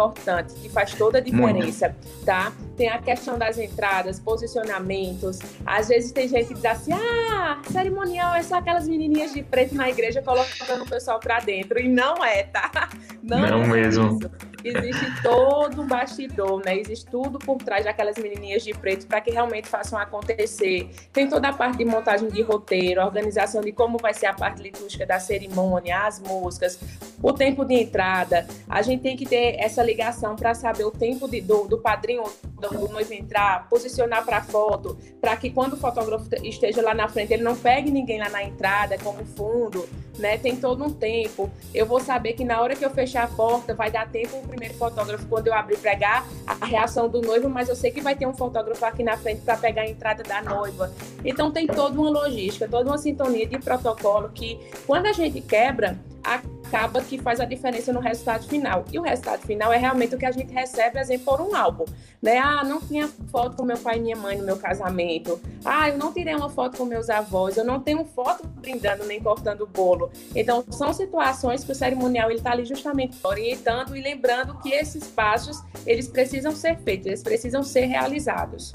que 0.61 0.69
faz 0.69 0.95
toda 0.95 1.19
a 1.19 1.21
diferença, 1.21 1.89
muito. 1.89 2.25
tá? 2.25 2.53
Tem 2.77 2.89
a 2.89 2.99
questão 2.99 3.39
das 3.39 3.59
entradas, 3.59 4.21
posicionamentos. 4.21 5.39
Às 5.65 5.89
vezes 5.89 6.13
tem 6.13 6.29
gente 6.29 6.49
que 6.49 6.55
diz 6.55 6.65
assim: 6.65 6.93
ah, 6.93 7.61
cerimonial 7.71 8.35
é 8.35 8.43
só 8.43 8.57
aquelas 8.57 8.87
menininhas 8.87 9.33
de 9.33 9.43
preto 9.43 9.75
na 9.75 9.89
igreja 9.89 10.21
colocando 10.23 10.85
o 10.85 10.89
pessoal 10.89 11.19
para 11.19 11.41
dentro. 11.41 11.81
E 11.81 11.89
não 11.89 12.25
é, 12.25 12.45
tá? 12.45 12.91
Não, 13.23 13.41
não 13.41 13.63
é 13.65 13.67
mesmo. 13.67 14.19
Isso 14.19 14.56
existe 14.69 15.23
todo 15.23 15.83
um 15.83 15.87
bastidor, 15.87 16.63
né? 16.65 16.79
Existe 16.79 17.07
tudo 17.11 17.39
por 17.39 17.59
trás 17.59 17.85
daquelas 17.85 18.17
menininhas 18.17 18.63
de 18.63 18.73
preto 18.73 19.07
para 19.07 19.21
que 19.21 19.31
realmente 19.31 19.69
façam 19.69 19.99
acontecer. 19.99 20.89
Tem 21.13 21.29
toda 21.29 21.49
a 21.49 21.53
parte 21.53 21.79
de 21.79 21.85
montagem 21.85 22.29
de 22.29 22.43
roteiro, 22.43 23.01
organização 23.03 23.61
de 23.61 23.73
como 23.73 23.99
vai 23.99 24.15
ser 24.15 24.27
a 24.27 24.35
parte 24.35 24.63
litúrgica 24.63 25.07
da 25.07 25.19
cerimônia, 25.19 26.07
as 26.07 26.21
músicas, 26.21 26.79
o 27.23 27.33
tempo 27.33 27.65
de 27.65 27.75
entrada. 27.75 28.47
A 28.69 28.83
gente 28.83 29.03
tem 29.03 29.17
que 29.17 29.27
ter 29.27 29.57
essa 29.59 29.83
ligação 29.83 30.37
para 30.37 30.55
saber 30.55 30.85
o 30.85 30.91
tempo 30.91 31.29
de, 31.29 31.41
do, 31.41 31.67
do 31.67 31.79
padrinho 31.79 32.25
do, 32.61 32.69
do 32.69 32.89
noivo 32.89 33.13
entrar, 33.13 33.69
posicionar 33.69 34.25
para 34.25 34.43
foto, 34.43 34.99
para 35.21 35.37
que 35.37 35.51
quando 35.51 35.75
o 35.75 35.77
fotógrafo 35.77 36.29
esteja 36.43 36.83
lá 36.83 36.95
na 36.95 37.09
frente, 37.09 37.33
ele 37.33 37.43
não 37.43 37.57
pegue 37.57 37.91
ninguém 37.91 38.19
lá 38.19 38.29
na 38.29 38.43
entrada 38.43 38.99
como 38.99 39.25
fundo, 39.25 39.89
né? 40.19 40.39
Tem 40.39 40.57
todo 40.57 40.85
um 40.85 40.91
tempo. 40.91 41.51
Eu 41.75 41.87
vou 41.87 42.01
saber 42.01 42.33
que 42.33 42.45
na 42.45 42.61
hora 42.61 42.75
que 42.75 42.85
eu 42.85 42.91
fechar 42.91 43.25
a 43.25 43.29
porta, 43.29 43.75
vai 43.75 43.91
dar 43.91 44.09
tempo 44.11 44.37
o 44.39 44.49
primeiro 44.49 44.75
fotógrafo 44.75 45.27
quando 45.27 45.49
eu 45.49 45.55
abrir 45.55 45.79
pregar 45.79 46.27
a 46.47 46.65
reação 46.65 47.09
do 47.09 47.21
noivo, 47.21 47.49
mas 47.49 47.69
eu 47.69 47.77
sei 47.77 47.91
que 47.91 48.01
vai 48.01 48.17
ter 48.17 48.27
um 48.27 48.35
fotógrafo 48.35 48.85
aqui 48.85 49.03
na 49.03 49.17
frente 49.17 49.43
para 49.43 49.57
pegar 49.57 49.83
a 49.83 49.89
entrada 49.89 50.23
da 50.23 50.43
noiva. 50.43 50.93
Então 51.25 51.51
tem 51.51 51.67
toda 51.67 51.99
uma 51.99 52.11
logística, 52.11 52.69
toda 52.69 52.91
uma 52.91 52.99
sintonia 52.99 53.47
de 53.47 53.59
protocolo 53.59 54.31
que 54.31 54.59
quando 54.87 55.07
a 55.07 55.13
gente 55.13 55.41
quebra, 55.41 55.99
acaba 56.27 57.01
que 57.01 57.17
faz 57.19 57.41
a 57.41 57.45
diferença 57.45 57.93
no 57.93 58.01
resultado 58.01 58.47
final. 58.49 58.85
E 58.93 58.99
o 58.99 59.03
resultado 59.03 59.47
final 59.47 59.73
é 59.73 59.79
realmente 59.79 60.15
o 60.15 60.19
que 60.19 60.27
a 60.27 60.33
gente 60.33 60.53
recebe, 60.53 60.99
exemplo, 60.99 61.25
por 61.25 61.41
um 61.41 61.55
álbum. 61.55 61.85
Né? 62.21 62.39
Ah, 62.39 62.65
não 62.65 62.81
tinha 62.81 63.09
foto 63.31 63.57
com 63.57 63.65
meu 63.65 63.79
pai 63.79 63.99
e 63.99 64.01
minha 64.01 64.17
mãe 64.17 64.37
no 64.37 64.45
meu 64.45 64.57
casamento. 64.57 65.41
Ah, 65.65 65.89
eu 65.89 65.97
não 65.97 66.13
tirei 66.13 66.35
uma 66.35 66.51
foto 66.51 66.77
com 66.77 66.85
meus 66.85 67.09
avós. 67.09 67.57
Eu 67.57 67.65
não 67.65 67.81
tenho 67.81 68.05
foto 68.05 68.47
brindando 68.61 69.05
nem 69.05 69.21
cortando 69.21 69.63
o 69.63 69.67
bolo. 69.67 70.11
Então, 70.35 70.65
são 70.71 70.93
situações 70.93 71.63
que 71.63 71.71
o 71.71 71.75
cerimonial 71.75 72.31
está 72.31 72.51
ali 72.51 72.65
justamente 72.65 73.17
orientando 73.23 73.97
e 73.97 74.03
lembrando 74.03 74.59
que 74.59 74.71
esses 74.71 75.07
passos, 75.07 75.63
eles 75.87 76.09
precisam 76.09 76.53
ser 76.53 76.77
feitos, 76.79 77.07
eles 77.07 77.23
precisam 77.23 77.63
ser 77.63 77.87
realizados. 77.87 78.73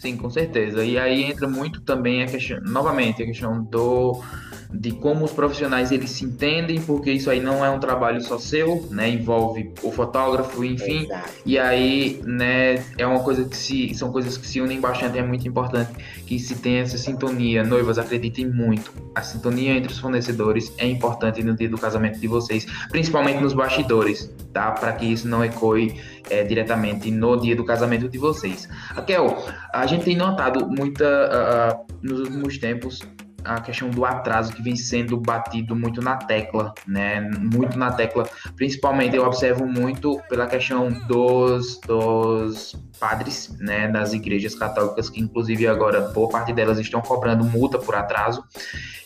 Sim, 0.00 0.16
com 0.16 0.30
certeza. 0.30 0.84
E 0.84 0.96
aí 0.96 1.24
entra 1.24 1.48
muito 1.48 1.80
também 1.80 2.22
a 2.22 2.26
questão, 2.26 2.60
novamente, 2.60 3.22
a 3.22 3.26
questão 3.26 3.62
do 3.64 4.22
de 4.72 4.92
como 4.92 5.24
os 5.24 5.32
profissionais 5.32 5.90
eles 5.90 6.10
se 6.10 6.24
entendem, 6.24 6.80
porque 6.80 7.10
isso 7.10 7.30
aí 7.30 7.40
não 7.40 7.64
é 7.64 7.70
um 7.70 7.80
trabalho 7.80 8.20
só 8.20 8.38
seu, 8.38 8.86
né? 8.90 9.08
Envolve 9.08 9.72
o 9.82 9.90
fotógrafo, 9.90 10.64
enfim. 10.64 11.04
Exato. 11.04 11.30
E 11.46 11.58
aí, 11.58 12.20
né, 12.24 12.84
é 12.98 13.06
uma 13.06 13.20
coisa 13.20 13.44
que 13.44 13.56
se 13.56 13.94
são 13.94 14.12
coisas 14.12 14.36
que 14.36 14.46
se 14.46 14.60
unem 14.60 14.80
bastante, 14.80 15.18
é 15.18 15.22
muito 15.22 15.46
importante 15.48 15.90
que 16.26 16.38
se 16.38 16.56
tenha 16.56 16.82
essa 16.82 16.98
sintonia. 16.98 17.64
Noivas, 17.64 17.98
acreditem 17.98 18.46
muito. 18.46 18.92
A 19.14 19.22
sintonia 19.22 19.72
entre 19.72 19.92
os 19.92 19.98
fornecedores 19.98 20.72
é 20.76 20.86
importante 20.86 21.42
no 21.42 21.56
dia 21.56 21.68
do 21.68 21.78
casamento 21.78 22.18
de 22.20 22.28
vocês, 22.28 22.66
principalmente 22.90 23.40
nos 23.40 23.54
bastidores, 23.54 24.30
tá? 24.52 24.70
Para 24.72 24.92
que 24.92 25.06
isso 25.06 25.26
não 25.26 25.42
ecoe 25.42 25.98
é, 26.28 26.44
diretamente 26.44 27.10
no 27.10 27.36
dia 27.36 27.56
do 27.56 27.64
casamento 27.64 28.08
de 28.08 28.18
vocês. 28.18 28.68
Raquel, 28.70 29.44
a 29.72 29.86
gente 29.86 30.04
tem 30.04 30.16
notado 30.16 30.68
muita 30.68 31.04
uh, 31.04 31.94
nos 32.02 32.20
últimos 32.20 32.58
tempos 32.58 33.00
a 33.44 33.60
questão 33.60 33.90
do 33.90 34.04
atraso 34.04 34.52
que 34.52 34.62
vem 34.62 34.76
sendo 34.76 35.16
batido 35.16 35.74
muito 35.74 36.00
na 36.00 36.16
tecla, 36.16 36.74
né? 36.86 37.20
Muito 37.20 37.78
na 37.78 37.92
tecla. 37.92 38.28
Principalmente 38.56 39.16
eu 39.16 39.24
observo 39.24 39.66
muito 39.66 40.20
pela 40.28 40.46
questão 40.46 40.90
dos, 41.06 41.80
dos 41.86 42.76
padres, 42.98 43.56
né, 43.58 43.88
das 43.88 44.12
igrejas 44.12 44.54
católicas, 44.54 45.08
que 45.08 45.20
inclusive 45.20 45.66
agora 45.66 46.00
boa 46.00 46.28
parte 46.28 46.52
delas 46.52 46.78
estão 46.78 47.00
cobrando 47.00 47.44
multa 47.44 47.78
por 47.78 47.94
atraso. 47.94 48.42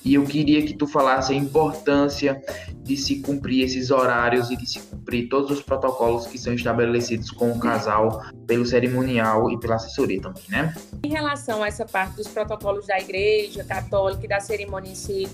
E 0.05 0.15
eu 0.15 0.25
queria 0.25 0.65
que 0.65 0.75
tu 0.75 0.87
falasse 0.87 1.33
a 1.33 1.37
importância 1.37 2.43
de 2.83 2.97
se 2.97 3.21
cumprir 3.21 3.65
esses 3.65 3.91
horários 3.91 4.51
e 4.51 4.57
de 4.57 4.67
se 4.69 4.81
cumprir 4.81 5.29
todos 5.29 5.51
os 5.51 5.63
protocolos 5.63 6.27
que 6.27 6.39
são 6.39 6.53
estabelecidos 6.53 7.31
com 7.31 7.53
o 7.53 7.59
casal 7.59 8.23
pelo 8.47 8.67
cerimonial 8.67 9.51
e 9.51 9.61
pela 9.61 9.77
assessoria 9.77 10.21
também, 10.21 10.43
né? 10.49 10.75
Em 11.05 11.11
relação 11.11 11.63
a 11.63 11.69
essa 11.69 11.85
parte 11.85 12.17
dos 12.17 12.29
protocolos 12.29 12.87
da 12.87 12.99
igreja 12.99 13.63
católica 13.63 14.25
e 14.25 14.29
da 14.29 14.41
cerimônia 14.41 14.91
em 14.91 14.95
si, 14.95 15.29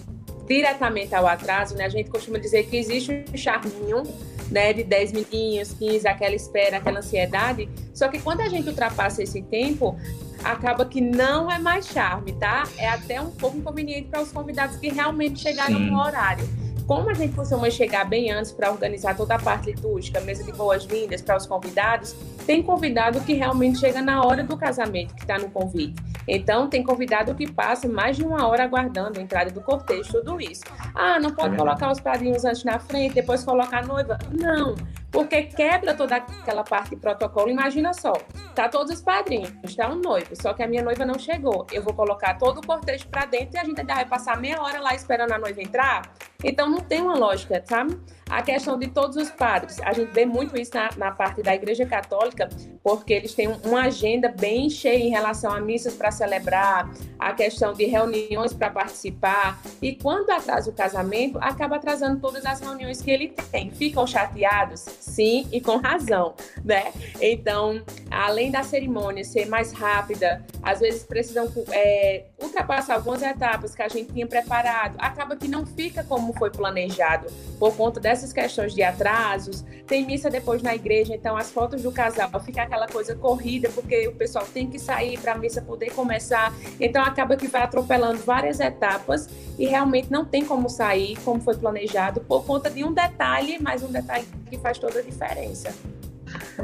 diretamente 0.46 1.14
ao 1.14 1.26
atraso, 1.26 1.74
né, 1.74 1.84
a 1.84 1.88
gente 1.88 2.10
costuma 2.10 2.38
dizer 2.38 2.66
que 2.66 2.76
existe 2.76 3.24
um 3.32 3.36
charminho 3.36 4.02
né, 4.50 4.72
de 4.72 4.84
10 4.84 5.12
minutinhos, 5.12 5.72
15, 5.72 6.06
aquela 6.08 6.34
espera, 6.34 6.78
aquela 6.78 6.98
ansiedade. 6.98 7.68
Só 7.94 8.08
que 8.08 8.18
quando 8.18 8.40
a 8.40 8.48
gente 8.48 8.68
ultrapassa 8.68 9.22
esse 9.22 9.42
tempo, 9.42 9.96
acaba 10.42 10.84
que 10.84 11.00
não 11.00 11.50
é 11.50 11.58
mais 11.58 11.86
charme, 11.88 12.32
tá? 12.32 12.64
É 12.76 12.88
até 12.88 13.20
um 13.20 13.30
pouco 13.30 13.58
inconveniente 13.58 14.08
para 14.08 14.22
os 14.22 14.32
convidados 14.32 14.76
que 14.76 14.88
realmente 14.88 15.40
chegaram 15.40 15.76
Sim. 15.76 15.90
no 15.90 15.98
horário. 15.98 16.48
Como 16.88 17.10
a 17.10 17.12
gente 17.12 17.34
costuma 17.34 17.68
chegar 17.68 18.06
bem 18.06 18.32
antes 18.32 18.50
para 18.50 18.70
organizar 18.70 19.14
toda 19.14 19.34
a 19.34 19.38
parte 19.38 19.72
litúrgica, 19.72 20.22
mesa 20.22 20.42
de 20.42 20.50
boas-vindas 20.52 21.20
para 21.20 21.36
os 21.36 21.44
convidados, 21.44 22.16
tem 22.46 22.62
convidado 22.62 23.20
que 23.20 23.34
realmente 23.34 23.78
chega 23.78 24.00
na 24.00 24.24
hora 24.24 24.42
do 24.42 24.56
casamento, 24.56 25.14
que 25.14 25.20
está 25.20 25.36
no 25.36 25.50
convite. 25.50 26.02
Então, 26.26 26.66
tem 26.66 26.82
convidado 26.82 27.34
que 27.34 27.46
passa 27.46 27.86
mais 27.86 28.16
de 28.16 28.24
uma 28.24 28.48
hora 28.48 28.64
aguardando 28.64 29.20
a 29.20 29.22
entrada 29.22 29.50
do 29.50 29.60
cortejo, 29.60 30.10
tudo 30.12 30.40
isso. 30.40 30.62
Ah, 30.94 31.20
não 31.20 31.30
pode 31.30 31.56
é 31.56 31.58
colocar 31.58 31.92
os 31.92 32.00
padrinhos 32.00 32.46
antes 32.46 32.64
na 32.64 32.78
frente, 32.78 33.14
depois 33.14 33.44
colocar 33.44 33.84
a 33.84 33.86
noiva? 33.86 34.18
Não, 34.32 34.74
porque 35.10 35.42
quebra 35.44 35.94
toda 35.94 36.16
aquela 36.16 36.62
parte 36.64 36.90
de 36.90 36.96
protocolo. 36.96 37.48
Imagina 37.48 37.92
só, 37.92 38.12
tá 38.54 38.68
todos 38.68 38.92
os 38.92 39.02
padrinhos, 39.02 39.52
está 39.64 39.88
um 39.88 39.96
noivo, 39.96 40.34
só 40.40 40.52
que 40.52 40.62
a 40.62 40.66
minha 40.66 40.82
noiva 40.82 41.04
não 41.06 41.18
chegou. 41.18 41.66
Eu 41.72 41.82
vou 41.82 41.94
colocar 41.94 42.34
todo 42.34 42.58
o 42.58 42.66
cortejo 42.66 43.08
para 43.08 43.24
dentro 43.24 43.56
e 43.56 43.58
a 43.58 43.64
gente 43.64 43.80
ainda 43.80 43.94
vai 43.94 44.06
passar 44.06 44.38
meia 44.38 44.60
hora 44.60 44.80
lá 44.80 44.94
esperando 44.94 45.32
a 45.32 45.38
noiva 45.38 45.62
entrar? 45.62 46.02
Então, 46.44 46.70
não 46.70 46.78
tem 46.78 47.02
uma 47.02 47.16
lógica, 47.16 47.60
sabe? 47.66 47.98
A 48.30 48.42
questão 48.42 48.78
de 48.78 48.86
todos 48.88 49.16
os 49.16 49.30
padres, 49.30 49.80
a 49.80 49.92
gente 49.92 50.12
vê 50.12 50.24
muito 50.24 50.56
isso 50.56 50.72
na, 50.74 50.90
na 50.96 51.10
parte 51.10 51.42
da 51.42 51.54
Igreja 51.54 51.84
Católica, 51.84 52.48
porque 52.82 53.12
eles 53.12 53.34
têm 53.34 53.48
uma 53.64 53.84
agenda 53.84 54.28
bem 54.28 54.70
cheia 54.70 55.02
em 55.02 55.08
relação 55.08 55.50
a 55.50 55.60
missas 55.60 55.94
para 55.94 56.12
celebrar, 56.12 56.90
a 57.18 57.32
questão 57.32 57.72
de 57.72 57.86
reuniões 57.86 58.52
para 58.52 58.70
participar, 58.70 59.60
e 59.82 59.96
quando 59.96 60.30
atrasa 60.30 60.70
o 60.70 60.74
casamento, 60.74 61.38
acaba 61.40 61.76
atrasando 61.76 62.20
todas 62.20 62.44
as 62.44 62.60
reuniões 62.60 63.02
que 63.02 63.10
ele 63.10 63.34
tem. 63.50 63.70
Ficam 63.70 64.06
chateados? 64.06 64.97
Sim, 65.00 65.46
e 65.50 65.60
com 65.60 65.76
razão, 65.76 66.34
né? 66.64 66.92
Então, 67.20 67.82
além 68.10 68.50
da 68.50 68.62
cerimônia 68.62 69.24
ser 69.24 69.46
mais 69.46 69.72
rápida, 69.72 70.44
às 70.62 70.80
vezes 70.80 71.02
precisam 71.02 71.50
é, 71.72 72.24
ultrapassar 72.40 72.94
algumas 72.94 73.22
etapas 73.22 73.74
que 73.74 73.82
a 73.82 73.88
gente 73.88 74.12
tinha 74.12 74.26
preparado, 74.26 74.96
acaba 74.98 75.36
que 75.36 75.48
não 75.48 75.64
fica 75.64 76.04
como 76.04 76.32
foi 76.34 76.50
planejado, 76.50 77.26
por 77.58 77.74
conta 77.76 77.98
dessa 77.98 78.18
essas 78.18 78.32
questões 78.32 78.74
de 78.74 78.82
atrasos, 78.82 79.64
tem 79.86 80.04
missa 80.04 80.28
depois 80.28 80.62
na 80.62 80.74
igreja, 80.74 81.14
então 81.14 81.36
as 81.36 81.50
fotos 81.50 81.82
do 81.82 81.92
casal 81.92 82.28
fica 82.44 82.62
aquela 82.62 82.86
coisa 82.86 83.14
corrida, 83.14 83.70
porque 83.70 84.08
o 84.08 84.14
pessoal 84.14 84.44
tem 84.52 84.68
que 84.68 84.78
sair 84.78 85.18
para 85.18 85.32
a 85.32 85.38
missa 85.38 85.62
poder 85.62 85.92
começar, 85.92 86.52
então 86.80 87.02
acaba 87.02 87.36
que 87.36 87.46
vai 87.46 87.62
atropelando 87.62 88.18
várias 88.18 88.60
etapas 88.60 89.28
e 89.58 89.66
realmente 89.66 90.10
não 90.10 90.24
tem 90.24 90.44
como 90.44 90.68
sair 90.68 91.16
como 91.24 91.40
foi 91.40 91.56
planejado 91.56 92.20
por 92.20 92.44
conta 92.44 92.70
de 92.70 92.84
um 92.84 92.92
detalhe, 92.92 93.58
mas 93.60 93.82
um 93.82 93.90
detalhe 93.90 94.26
que 94.50 94.58
faz 94.58 94.78
toda 94.88 95.00
a 95.00 95.02
diferença. 95.02 95.74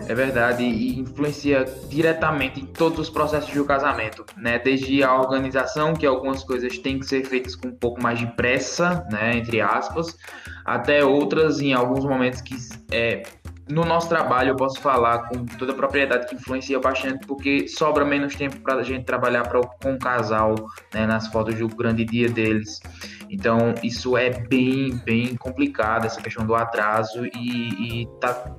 É 0.08 0.14
verdade, 0.14 0.62
e 0.62 0.98
influencia 0.98 1.64
diretamente 1.88 2.60
em 2.60 2.66
todos 2.66 2.98
os 2.98 3.10
processos 3.10 3.52
do 3.54 3.64
casamento, 3.64 4.24
né? 4.36 4.58
Desde 4.58 5.02
a 5.02 5.14
organização, 5.14 5.94
que 5.94 6.04
algumas 6.04 6.44
coisas 6.44 6.76
têm 6.78 6.98
que 6.98 7.06
ser 7.06 7.24
feitas 7.24 7.54
com 7.54 7.68
um 7.68 7.74
pouco 7.74 8.02
mais 8.02 8.18
de 8.18 8.26
pressa, 8.34 9.06
né? 9.10 9.36
Entre 9.36 9.60
aspas, 9.60 10.16
até 10.64 11.02
outras 11.04 11.60
em 11.60 11.72
alguns 11.72 12.04
momentos 12.04 12.42
que 12.42 12.54
é, 12.92 13.22
no 13.68 13.84
nosso 13.84 14.08
trabalho 14.08 14.50
eu 14.50 14.56
posso 14.56 14.80
falar 14.80 15.28
com 15.28 15.46
toda 15.46 15.72
a 15.72 15.74
propriedade 15.74 16.26
que 16.26 16.34
influencia 16.34 16.78
bastante, 16.78 17.26
porque 17.26 17.66
sobra 17.66 18.04
menos 18.04 18.34
tempo 18.34 18.60
para 18.60 18.74
a 18.74 18.82
gente 18.82 19.04
trabalhar 19.04 19.48
pra, 19.48 19.60
com 19.60 19.94
o 19.94 19.98
casal, 19.98 20.54
né, 20.92 21.06
nas 21.06 21.28
fotos 21.28 21.54
do 21.54 21.68
grande 21.68 22.04
dia 22.04 22.28
deles. 22.28 22.80
Então, 23.34 23.74
isso 23.82 24.16
é 24.16 24.30
bem, 24.30 24.92
bem 25.04 25.34
complicado, 25.36 26.06
essa 26.06 26.20
questão 26.20 26.46
do 26.46 26.54
atraso, 26.54 27.26
e, 27.26 28.02
e 28.02 28.08
tá, 28.20 28.54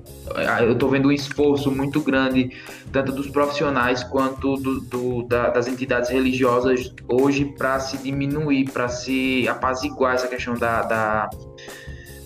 eu 0.60 0.72
estou 0.72 0.90
vendo 0.90 1.08
um 1.08 1.12
esforço 1.12 1.70
muito 1.70 2.00
grande, 2.00 2.50
tanto 2.92 3.10
dos 3.10 3.28
profissionais 3.28 4.04
quanto 4.04 4.56
do, 4.56 4.80
do, 4.82 5.22
da, 5.22 5.48
das 5.48 5.66
entidades 5.66 6.10
religiosas 6.10 6.92
hoje, 7.08 7.46
para 7.56 7.80
se 7.80 7.96
diminuir, 7.96 8.70
para 8.70 8.88
se 8.88 9.48
apaziguar 9.48 10.14
essa 10.14 10.28
questão 10.28 10.54
da, 10.54 10.82
da 10.82 11.30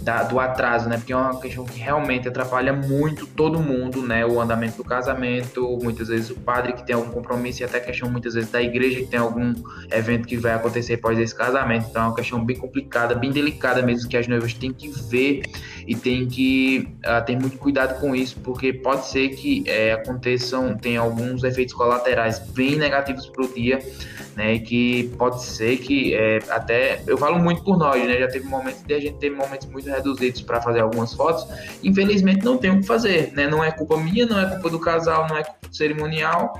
da, 0.03 0.23
do 0.23 0.39
atraso, 0.39 0.89
né? 0.89 0.97
Porque 0.97 1.13
é 1.13 1.17
uma 1.17 1.41
questão 1.41 1.65
que 1.65 1.79
realmente 1.79 2.29
atrapalha 2.29 2.73
muito 2.73 3.27
todo 3.27 3.59
mundo, 3.61 4.03
né? 4.03 4.25
O 4.25 4.41
andamento 4.41 4.79
do 4.79 4.85
casamento, 4.85 5.79
muitas 5.83 6.09
vezes 6.09 6.31
o 6.31 6.37
padre 6.37 6.73
que 6.73 6.87
tem 6.87 6.95
algum 6.95 7.11
compromisso 7.11 7.63
e 7.63 7.65
até 7.65 7.81
questão 7.81 8.11
muitas 8.11 8.35
vezes 8.35 8.51
da 8.51 8.63
igreja 8.63 9.01
que 9.01 9.07
tem 9.07 9.21
algum 9.21 9.53
evento 9.91 10.27
que 10.27 10.37
vai 10.37 10.55
acontecer 10.55 10.95
após 10.95 11.19
esse 11.19 11.35
casamento. 11.35 11.87
Então 11.91 12.03
é 12.03 12.07
uma 12.07 12.15
questão 12.15 12.45
bem 12.45 12.57
complicada, 12.57 13.15
bem 13.15 13.31
delicada 13.31 13.83
mesmo 13.83 14.09
que 14.09 14.17
as 14.17 14.27
noivas 14.27 14.55
têm 14.55 14.73
que 14.73 14.89
ver 14.89 15.43
e 15.87 15.95
tem 15.95 16.27
que 16.27 16.89
uh, 17.05 17.25
ter 17.25 17.37
muito 17.37 17.59
cuidado 17.59 18.01
com 18.01 18.15
isso, 18.15 18.39
porque 18.45 18.73
pode 18.73 19.07
ser 19.07 19.31
que 19.31 19.65
é, 19.67 19.93
aconteçam, 19.93 20.77
tem 20.77 20.97
alguns 20.97 21.43
efeitos 21.43 21.75
colaterais 21.75 22.39
bem 22.39 22.77
negativos 22.77 23.27
para 23.27 23.45
o 23.45 23.49
dia, 23.53 23.81
né? 24.37 24.59
Que 24.59 25.11
pode 25.19 25.43
ser 25.43 25.79
que 25.79 26.15
é, 26.15 26.39
até 26.49 27.03
eu 27.07 27.19
falo 27.19 27.39
muito 27.39 27.63
por 27.65 27.77
nós, 27.77 28.03
né? 28.07 28.19
Já 28.19 28.29
teve 28.29 28.47
momentos 28.47 28.83
de 28.83 28.95
a 28.95 29.01
gente 29.01 29.19
ter 29.19 29.31
momentos 29.31 29.69
muito 29.69 29.90
reduzidos 29.91 30.43
para 30.43 30.61
fazer 30.61 30.81
algumas 30.81 31.13
fotos. 31.15 31.47
Infelizmente 31.83 32.45
não 32.45 32.57
tem 32.57 32.71
o 32.71 32.81
que 32.81 32.87
fazer, 32.87 33.33
né? 33.35 33.47
Não 33.47 33.63
é 33.63 33.71
culpa 33.71 33.97
minha, 33.97 34.27
não 34.27 34.39
é 34.39 34.47
culpa 34.47 34.71
do 34.71 34.81
casal, 34.81 35.27
não 35.29 35.37
é 35.37 35.45
culpa 35.45 35.69
do 35.69 35.77
cerimonial 35.77 36.55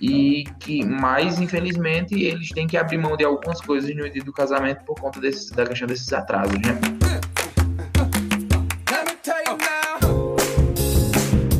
e 0.00 0.44
que 0.60 0.84
mais 0.84 1.40
infelizmente 1.40 2.14
eles 2.14 2.50
têm 2.50 2.66
que 2.66 2.76
abrir 2.76 2.98
mão 2.98 3.16
de 3.16 3.24
algumas 3.24 3.60
coisas 3.60 3.94
no 3.94 4.08
dia 4.10 4.22
do 4.22 4.32
casamento 4.32 4.84
por 4.84 4.94
conta 5.00 5.20
da 5.20 5.66
questão 5.66 5.86
desses 5.86 6.12
atrasos, 6.12 6.58
né? 6.60 7.05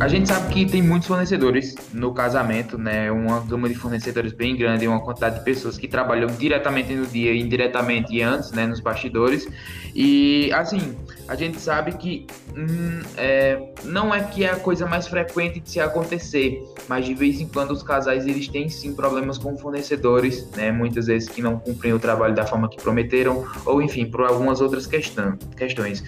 A 0.07 0.09
gente 0.09 0.29
sabe 0.29 0.55
que 0.55 0.65
tem 0.65 0.81
muitos 0.81 1.09
fornecedores 1.09 1.75
no 1.93 2.15
casamento, 2.15 2.79
né? 2.79 3.11
Uma 3.11 3.41
gama 3.41 3.69
de 3.69 3.75
fornecedores 3.75 4.33
bem 4.33 4.57
grande, 4.57 4.87
uma 4.87 5.01
quantidade 5.01 5.41
de 5.41 5.45
pessoas 5.45 5.77
que 5.77 5.89
trabalham 5.89 6.29
diretamente 6.29 6.95
no 6.95 7.05
dia 7.09 7.33
e 7.33 7.41
indiretamente 7.41 8.23
antes, 8.23 8.53
né? 8.53 8.69
Nos 8.69 8.79
bastidores. 8.79 9.49
E 9.93 10.53
assim, 10.53 10.95
a 11.27 11.35
gente 11.35 11.59
sabe 11.61 11.91
que 11.97 12.25
hum, 12.57 13.01
é, 13.17 13.73
não 13.83 14.15
é 14.15 14.23
que 14.23 14.45
é 14.45 14.51
a 14.51 14.57
coisa 14.57 14.87
mais 14.87 15.09
frequente 15.09 15.59
de 15.59 15.69
se 15.69 15.81
acontecer, 15.81 16.63
mas 16.87 17.05
de 17.05 17.13
vez 17.13 17.41
em 17.41 17.49
quando 17.49 17.73
os 17.73 17.83
casais 17.83 18.29
eles 18.29 18.47
têm 18.47 18.69
sim 18.69 18.95
problemas 18.95 19.39
com 19.39 19.59
fornecedores, 19.59 20.49
né? 20.53 20.71
Muitas 20.71 21.07
vezes 21.09 21.29
que 21.29 21.43
não 21.43 21.59
cumprem 21.59 21.93
o 21.93 21.99
trabalho 21.99 22.33
da 22.33 22.47
forma 22.47 22.69
que 22.69 22.77
prometeram, 22.77 23.45
ou 23.65 23.83
enfim, 23.83 24.07
por 24.07 24.21
algumas 24.21 24.61
outras 24.61 24.87
questão, 24.87 25.37
questões. 25.57 26.05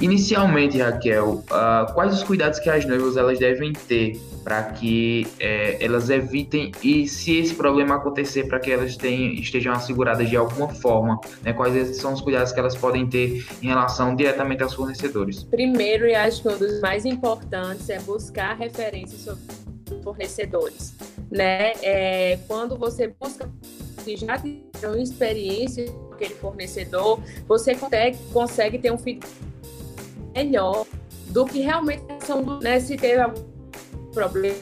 Inicialmente, 0.00 0.78
Raquel, 0.78 1.44
uh, 1.50 1.92
quais 1.92 2.14
os 2.14 2.22
cuidados 2.22 2.58
que 2.58 2.70
as 2.70 2.86
noivas 2.86 3.16
elas 3.16 3.41
devem 3.42 3.72
ter 3.72 4.20
para 4.44 4.62
que 4.62 5.26
é, 5.40 5.84
elas 5.84 6.10
evitem 6.10 6.70
e 6.80 7.08
se 7.08 7.38
esse 7.38 7.54
problema 7.54 7.96
acontecer 7.96 8.46
para 8.46 8.60
que 8.60 8.70
elas 8.70 8.96
tenham, 8.96 9.32
estejam 9.32 9.72
asseguradas 9.72 10.30
de 10.30 10.36
alguma 10.36 10.68
forma, 10.68 11.20
né? 11.42 11.52
Quais 11.52 11.96
são 11.96 12.12
os 12.12 12.20
cuidados 12.20 12.52
que 12.52 12.60
elas 12.60 12.76
podem 12.76 13.08
ter 13.08 13.44
em 13.60 13.66
relação 13.66 14.14
diretamente 14.14 14.62
aos 14.62 14.74
fornecedores? 14.74 15.42
Primeiro, 15.42 16.06
e 16.06 16.14
acho 16.14 16.42
que 16.42 16.48
um 16.48 16.56
dos 16.56 16.80
mais 16.80 17.04
importantes 17.04 17.90
é 17.90 17.98
buscar 17.98 18.56
referências 18.56 19.22
sobre 19.22 19.42
fornecedores, 20.04 20.94
né? 21.28 21.72
É, 21.82 22.38
quando 22.46 22.76
você 22.78 23.12
busca 23.20 23.50
que 24.04 24.16
já 24.16 24.38
tem 24.38 24.62
experiência 25.02 25.90
com 25.90 26.14
aquele 26.14 26.34
fornecedor, 26.34 27.18
você 27.48 27.74
consegue, 27.74 28.18
consegue 28.32 28.78
ter 28.78 28.92
um 28.92 28.98
feedback 28.98 29.32
melhor 30.32 30.86
do 31.32 31.46
que 31.46 31.60
realmente 31.60 32.02
são, 32.24 32.60
né, 32.60 32.78
se 32.78 32.96
teve 32.96 33.20
algum 33.20 33.42
problema, 34.12 34.58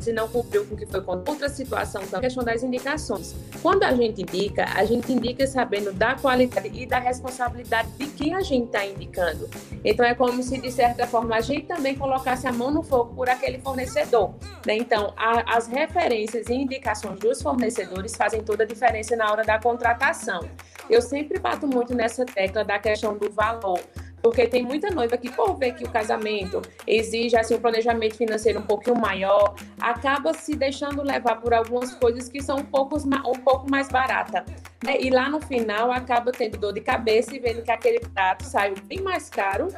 se 0.00 0.12
não 0.12 0.28
cumpriu 0.28 0.64
com 0.66 0.74
o 0.74 0.76
que 0.78 0.86
foi 0.86 1.00
com 1.00 1.12
outra 1.12 1.48
situação, 1.48 2.02
então 2.02 2.18
a 2.18 2.22
questão 2.22 2.44
das 2.44 2.62
indicações. 2.62 3.34
Quando 3.62 3.84
a 3.84 3.92
gente 3.92 4.22
indica, 4.22 4.64
a 4.74 4.84
gente 4.84 5.12
indica 5.12 5.46
sabendo 5.46 5.92
da 5.92 6.14
qualidade 6.16 6.70
e 6.72 6.86
da 6.86 6.98
responsabilidade 6.98 7.88
de 7.98 8.06
quem 8.08 8.34
a 8.34 8.40
gente 8.40 8.66
está 8.66 8.84
indicando. 8.84 9.48
Então 9.84 10.04
é 10.04 10.14
como 10.14 10.42
se, 10.42 10.60
de 10.60 10.70
certa 10.70 11.06
forma, 11.06 11.36
a 11.36 11.40
gente 11.40 11.66
também 11.66 11.96
colocasse 11.96 12.46
a 12.46 12.52
mão 12.52 12.70
no 12.70 12.82
fogo 12.82 13.14
por 13.14 13.28
aquele 13.28 13.58
fornecedor. 13.58 14.34
Né? 14.66 14.76
Então, 14.76 15.12
a, 15.16 15.56
as 15.56 15.66
referências 15.66 16.48
e 16.48 16.54
indicações 16.54 17.18
dos 17.18 17.40
fornecedores 17.42 18.14
fazem 18.14 18.42
toda 18.42 18.64
a 18.64 18.66
diferença 18.66 19.16
na 19.16 19.30
hora 19.30 19.44
da 19.44 19.58
contratação. 19.60 20.40
Eu 20.88 21.02
sempre 21.02 21.38
bato 21.38 21.66
muito 21.66 21.94
nessa 21.94 22.24
tecla 22.24 22.64
da 22.64 22.78
questão 22.78 23.16
do 23.16 23.30
valor 23.30 23.80
porque 24.26 24.44
tem 24.48 24.64
muita 24.64 24.90
noiva 24.90 25.16
que, 25.16 25.30
por 25.30 25.56
ver 25.56 25.72
que 25.76 25.84
o 25.84 25.88
casamento 25.88 26.60
exige 26.84 27.36
assim, 27.36 27.54
um 27.54 27.60
planejamento 27.60 28.16
financeiro 28.16 28.58
um 28.58 28.62
pouquinho 28.62 28.96
maior, 28.96 29.54
acaba 29.80 30.34
se 30.34 30.56
deixando 30.56 31.00
levar 31.00 31.36
por 31.36 31.54
algumas 31.54 31.94
coisas 31.94 32.28
que 32.28 32.42
são 32.42 32.56
um 32.56 32.64
pouco, 32.64 32.96
um 32.96 33.38
pouco 33.38 33.70
mais 33.70 33.88
barata. 33.88 34.44
Né? 34.84 34.96
E 35.00 35.10
lá 35.10 35.28
no 35.28 35.40
final 35.40 35.92
acaba 35.92 36.32
tendo 36.32 36.58
dor 36.58 36.72
de 36.72 36.80
cabeça 36.80 37.36
e 37.36 37.38
vendo 37.38 37.62
que 37.62 37.70
aquele 37.70 38.00
prato 38.00 38.42
saiu 38.42 38.74
bem 38.82 39.00
mais 39.00 39.30
caro 39.30 39.68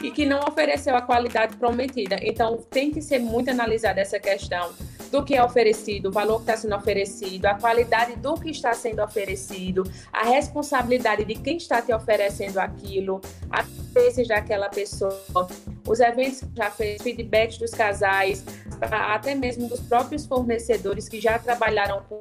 e 0.00 0.12
que 0.12 0.24
não 0.24 0.38
ofereceu 0.46 0.94
a 0.94 1.02
qualidade 1.02 1.56
prometida. 1.56 2.20
Então 2.22 2.58
tem 2.70 2.92
que 2.92 3.02
ser 3.02 3.18
muito 3.18 3.50
analisada 3.50 4.00
essa 4.00 4.20
questão 4.20 4.72
do 5.10 5.24
que 5.24 5.34
é 5.34 5.44
oferecido, 5.44 6.08
o 6.08 6.12
valor 6.12 6.36
que 6.36 6.42
está 6.42 6.56
sendo 6.56 6.74
oferecido, 6.74 7.46
a 7.46 7.54
qualidade 7.54 8.16
do 8.16 8.34
que 8.34 8.50
está 8.50 8.72
sendo 8.72 9.02
oferecido, 9.02 9.82
a 10.12 10.24
responsabilidade 10.24 11.24
de 11.24 11.34
quem 11.34 11.56
está 11.56 11.80
te 11.82 11.92
oferecendo 11.92 12.58
aquilo, 12.58 13.20
a 13.50 13.62
experiências 13.62 14.28
daquela 14.28 14.68
pessoa, 14.68 15.48
os 15.86 16.00
eventos 16.00 16.40
que 16.40 16.56
já 16.56 16.70
fez, 16.70 17.02
feedbacks 17.02 17.58
dos 17.58 17.70
casais, 17.70 18.44
até 18.80 19.34
mesmo 19.34 19.68
dos 19.68 19.80
próprios 19.80 20.26
fornecedores 20.26 21.08
que 21.08 21.20
já 21.20 21.38
trabalharam 21.38 22.02
com 22.08 22.20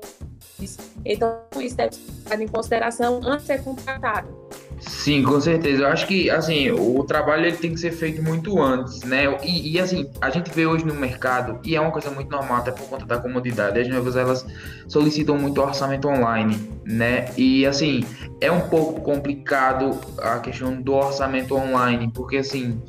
isso. 0.60 0.80
Então, 1.06 1.42
isso 1.60 1.76
deve 1.76 1.96
ser 1.96 2.42
em 2.42 2.48
consideração 2.48 3.20
antes 3.24 3.46
de 3.46 3.54
ser 3.54 3.64
contratado. 3.64 4.47
Sim, 4.80 5.24
com 5.24 5.40
certeza. 5.42 5.84
Eu 5.84 5.88
acho 5.88 6.06
que 6.08 6.30
assim 6.30 6.72
o 6.72 7.04
trabalho 7.04 7.46
ele 7.46 7.58
tem 7.58 7.74
que 7.74 7.80
ser 7.80 7.92
feito 7.92 8.22
muito 8.22 8.62
antes, 8.62 9.02
né? 9.04 9.26
E, 9.44 9.74
e, 9.74 9.80
assim 9.80 10.10
a 10.22 10.30
gente 10.30 10.52
vê 10.52 10.66
hoje 10.66 10.86
no 10.86 10.94
mercado 10.94 11.60
e 11.64 11.76
é 11.76 11.82
uma 11.82 11.92
coisa 11.92 12.12
muito 12.12 12.30
normal 12.30 12.58
até 12.58 12.72
por 12.72 12.88
conta 12.88 13.06
da 13.06 13.18
comodidade. 13.18 13.80
As 13.80 13.88
noivas 13.88 14.16
elas 14.16 14.46
solicitam 14.88 15.38
muito 15.38 15.62
orçamento 15.62 16.08
online, 16.08 16.58
né? 16.86 17.26
E 17.38 17.66
assim 17.66 18.04
é 18.40 18.52
um 18.52 18.62
pouco 18.62 19.02
complicado 19.02 20.00
a 20.20 20.40
questão 20.40 20.80
do 20.80 20.94
orçamento 20.94 21.56
online, 21.56 22.12
porque 22.14 22.38
assim 22.38 22.82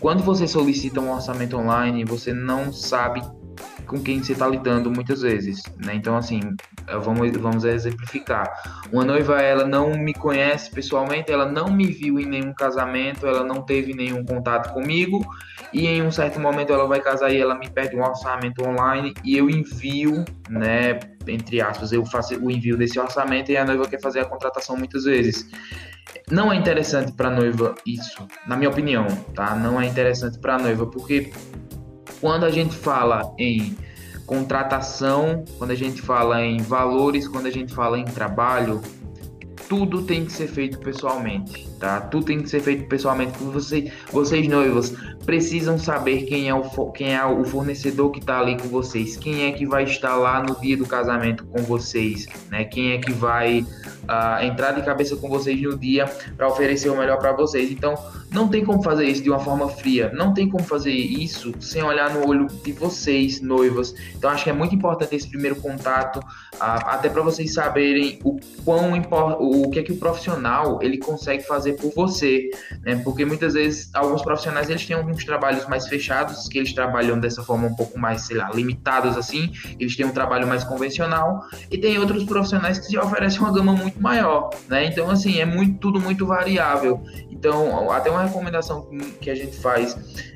quando 0.00 0.22
você 0.22 0.46
solicita 0.46 1.00
um 1.00 1.12
orçamento 1.12 1.56
online 1.56 2.04
você 2.04 2.32
não 2.32 2.72
sabe 2.72 3.22
com 3.86 4.02
quem 4.02 4.22
você 4.22 4.32
está 4.32 4.46
lidando 4.46 4.90
muitas 4.90 5.22
vezes, 5.22 5.62
né? 5.76 5.94
Então, 5.94 6.16
assim, 6.16 6.40
vamos, 7.02 7.30
vamos 7.36 7.64
exemplificar. 7.64 8.50
Uma 8.92 9.04
noiva, 9.04 9.40
ela 9.40 9.64
não 9.64 9.90
me 9.90 10.14
conhece 10.14 10.70
pessoalmente, 10.70 11.30
ela 11.30 11.50
não 11.50 11.68
me 11.68 11.86
viu 11.86 12.18
em 12.18 12.26
nenhum 12.26 12.52
casamento, 12.52 13.26
ela 13.26 13.44
não 13.44 13.62
teve 13.62 13.94
nenhum 13.94 14.24
contato 14.24 14.72
comigo, 14.72 15.24
e 15.72 15.86
em 15.86 16.02
um 16.02 16.10
certo 16.10 16.38
momento 16.38 16.72
ela 16.72 16.86
vai 16.86 17.00
casar 17.00 17.32
e 17.32 17.40
ela 17.40 17.54
me 17.54 17.68
pede 17.68 17.96
um 17.96 18.02
orçamento 18.02 18.62
online 18.64 19.12
e 19.24 19.36
eu 19.36 19.50
envio, 19.50 20.24
né? 20.48 21.00
Entre 21.26 21.60
aspas, 21.60 21.90
eu 21.90 22.04
faço 22.04 22.36
o 22.36 22.50
envio 22.50 22.76
desse 22.76 22.98
orçamento 22.98 23.50
e 23.50 23.56
a 23.56 23.64
noiva 23.64 23.88
quer 23.88 24.00
fazer 24.00 24.20
a 24.20 24.24
contratação 24.24 24.76
muitas 24.76 25.04
vezes. 25.04 25.50
Não 26.30 26.52
é 26.52 26.56
interessante 26.56 27.12
para 27.12 27.28
noiva 27.28 27.74
isso, 27.84 28.26
na 28.46 28.56
minha 28.56 28.70
opinião, 28.70 29.06
tá? 29.34 29.54
Não 29.56 29.80
é 29.80 29.86
interessante 29.86 30.38
para 30.38 30.58
noiva 30.58 30.86
porque 30.86 31.32
quando 32.24 32.44
a 32.44 32.50
gente 32.50 32.74
fala 32.74 33.34
em 33.38 33.76
contratação, 34.24 35.44
quando 35.58 35.72
a 35.72 35.74
gente 35.74 36.00
fala 36.00 36.42
em 36.42 36.56
valores, 36.56 37.28
quando 37.28 37.44
a 37.44 37.50
gente 37.50 37.74
fala 37.74 37.98
em 37.98 38.04
trabalho, 38.06 38.80
tudo 39.68 40.00
tem 40.00 40.24
que 40.24 40.32
ser 40.32 40.46
feito 40.46 40.78
pessoalmente, 40.78 41.68
tá? 41.78 42.00
Tudo 42.00 42.24
tem 42.24 42.40
que 42.40 42.48
ser 42.48 42.60
feito 42.60 42.88
pessoalmente. 42.88 43.36
Você, 43.38 43.92
vocês 44.10 44.48
noivos 44.48 44.94
precisam 45.26 45.78
saber 45.78 46.22
quem 46.22 46.48
é 46.48 46.54
o 46.54 46.62
quem 46.92 47.14
é 47.14 47.22
o 47.26 47.44
fornecedor 47.44 48.10
que 48.10 48.20
está 48.20 48.40
ali 48.40 48.56
com 48.56 48.68
vocês, 48.68 49.18
quem 49.18 49.44
é 49.44 49.52
que 49.52 49.66
vai 49.66 49.84
estar 49.84 50.16
lá 50.16 50.42
no 50.42 50.58
dia 50.58 50.78
do 50.78 50.86
casamento 50.86 51.44
com 51.44 51.62
vocês, 51.62 52.26
né? 52.50 52.64
Quem 52.64 52.92
é 52.92 52.98
que 52.98 53.12
vai 53.12 53.60
uh, 53.60 54.42
entrar 54.42 54.72
de 54.72 54.82
cabeça 54.82 55.14
com 55.16 55.28
vocês 55.28 55.60
no 55.60 55.76
dia 55.76 56.06
para 56.38 56.48
oferecer 56.48 56.88
o 56.88 56.96
melhor 56.96 57.18
para 57.18 57.32
vocês. 57.32 57.70
Então, 57.70 57.94
não 58.34 58.48
tem 58.48 58.64
como 58.64 58.82
fazer 58.82 59.06
isso 59.06 59.22
de 59.22 59.30
uma 59.30 59.38
forma 59.38 59.68
fria, 59.68 60.12
não 60.12 60.34
tem 60.34 60.48
como 60.48 60.64
fazer 60.64 60.92
isso 60.92 61.54
sem 61.60 61.82
olhar 61.82 62.12
no 62.12 62.28
olho 62.28 62.46
de 62.64 62.72
vocês, 62.72 63.40
noivas. 63.40 63.94
Então, 64.16 64.28
acho 64.28 64.42
que 64.44 64.50
é 64.50 64.52
muito 64.52 64.74
importante 64.74 65.14
esse 65.14 65.28
primeiro 65.28 65.56
contato, 65.56 66.20
até 66.58 67.08
para 67.08 67.22
vocês 67.22 67.54
saberem 67.54 68.18
o 68.24 68.38
quão 68.64 68.92
o 69.38 69.70
que 69.70 69.78
é 69.78 69.82
que 69.82 69.92
o 69.92 69.96
profissional 69.96 70.80
ele 70.82 70.98
consegue 70.98 71.44
fazer 71.44 71.74
por 71.74 71.92
você, 71.94 72.50
né? 72.82 73.00
Porque 73.04 73.24
muitas 73.24 73.54
vezes 73.54 73.88
alguns 73.94 74.22
profissionais 74.22 74.68
eles 74.68 74.84
têm 74.84 74.96
alguns 74.96 75.24
trabalhos 75.24 75.66
mais 75.68 75.86
fechados, 75.86 76.48
que 76.48 76.58
eles 76.58 76.72
trabalham 76.72 77.18
dessa 77.18 77.42
forma 77.42 77.68
um 77.68 77.74
pouco 77.74 77.98
mais, 77.98 78.22
sei 78.22 78.36
lá, 78.36 78.50
limitados 78.50 79.16
assim, 79.16 79.52
eles 79.78 79.96
têm 79.96 80.06
um 80.06 80.12
trabalho 80.12 80.46
mais 80.46 80.64
convencional, 80.64 81.44
e 81.70 81.78
tem 81.78 81.98
outros 81.98 82.24
profissionais 82.24 82.78
que 82.78 82.98
oferecem 82.98 83.38
uma 83.38 83.52
gama 83.52 83.72
muito 83.72 84.02
maior, 84.02 84.50
né? 84.68 84.86
Então, 84.86 85.08
assim, 85.08 85.38
é 85.38 85.44
muito, 85.44 85.78
tudo 85.78 86.00
muito 86.00 86.26
variável. 86.26 87.00
Então, 87.44 87.90
até 87.90 88.10
uma 88.10 88.22
recomendação 88.22 88.88
que 89.20 89.28
a 89.28 89.34
gente 89.34 89.54
faz 89.58 89.94